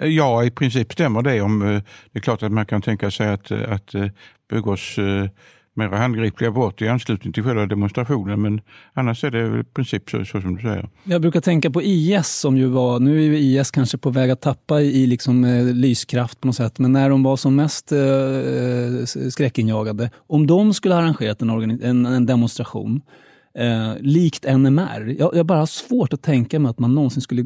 [0.08, 1.42] Ja, i princip stämmer det.
[1.42, 1.82] Om, eh,
[2.12, 4.06] det är klart att man kan tänka sig att, att eh,
[4.50, 5.00] begås
[5.80, 8.42] mera handgripliga brott i anslutning till själva demonstrationen.
[8.42, 8.62] Men
[8.94, 10.90] annars är det i princip så, så, som du säger.
[11.04, 14.32] Jag brukar tänka på IS som ju var, nu är ju IS kanske på väg
[14.32, 17.92] att tappa i liksom, eh, lyskraft på något sätt, men när de var som mest
[17.92, 20.12] eh, skräckinjagade.
[20.28, 21.50] Om de skulle arrangerat en,
[21.82, 23.02] en, en demonstration
[23.58, 27.46] eh, likt NMR, jag, jag bara har svårt att tänka mig att man någonsin skulle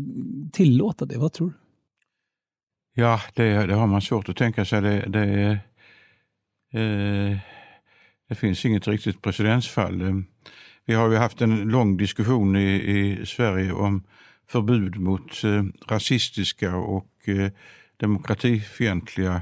[0.52, 1.18] tillåta det.
[1.18, 1.54] Vad tror du?
[2.96, 4.82] Ja, det, det har man svårt att tänka sig.
[4.82, 5.60] Det, det
[6.74, 7.38] eh,
[8.30, 10.02] det finns inget riktigt precedensfall.
[10.02, 10.16] Eh,
[10.86, 14.04] vi har ju haft en lång diskussion i, i Sverige om
[14.50, 17.52] förbud mot eh, rasistiska och eh,
[17.98, 19.42] demokratifientliga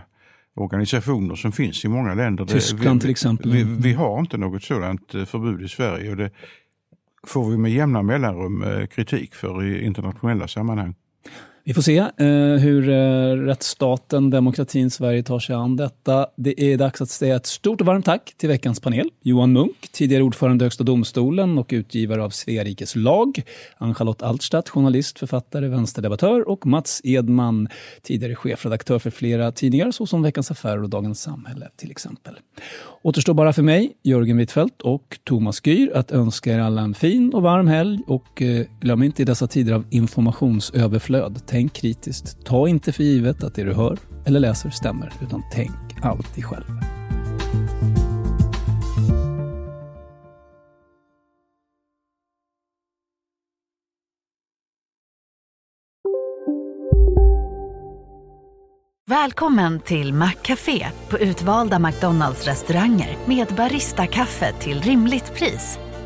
[0.53, 2.45] organisationer som finns i många länder.
[2.45, 3.51] Tyskland vi, till exempel.
[3.51, 6.31] Vi, vi, har inte något sådant eh, förbud i Sverige och det
[7.27, 10.95] får vi med jämna mellanrum eh, kritik för i internationella sammanhang.
[11.63, 16.27] Vi får se eh, hur eh, rättsstaten, demokratin Sverige tar sig an detta.
[16.35, 19.09] Det är dags att säga ett stort och varmt tack till veckans panel.
[19.21, 23.41] Johan Munk, tidigare ordförande i Högsta domstolen och utgivare av Sverikes lag.
[23.77, 27.67] Ann-Charlotte Altstadt, journalist, författare, vänsterdebattör och Mats Edman,
[28.01, 32.35] tidigare chefredaktör för flera tidningar såsom Veckans Affärer och Dagens Samhälle till exempel.
[33.03, 37.33] Återstår bara för mig, Jörgen Wittfeldt och Thomas Gyr att önska er alla en fin
[37.33, 42.45] och varm helg och eh, glöm inte i dessa tider av informationsöverflöd Tänk kritiskt.
[42.45, 45.71] Ta inte för givet att det du hör eller läser stämmer, utan tänk
[46.01, 46.65] alltid själv.
[59.09, 65.79] Välkommen till Maccafé på utvalda McDonalds restauranger med Baristakaffe till rimligt pris.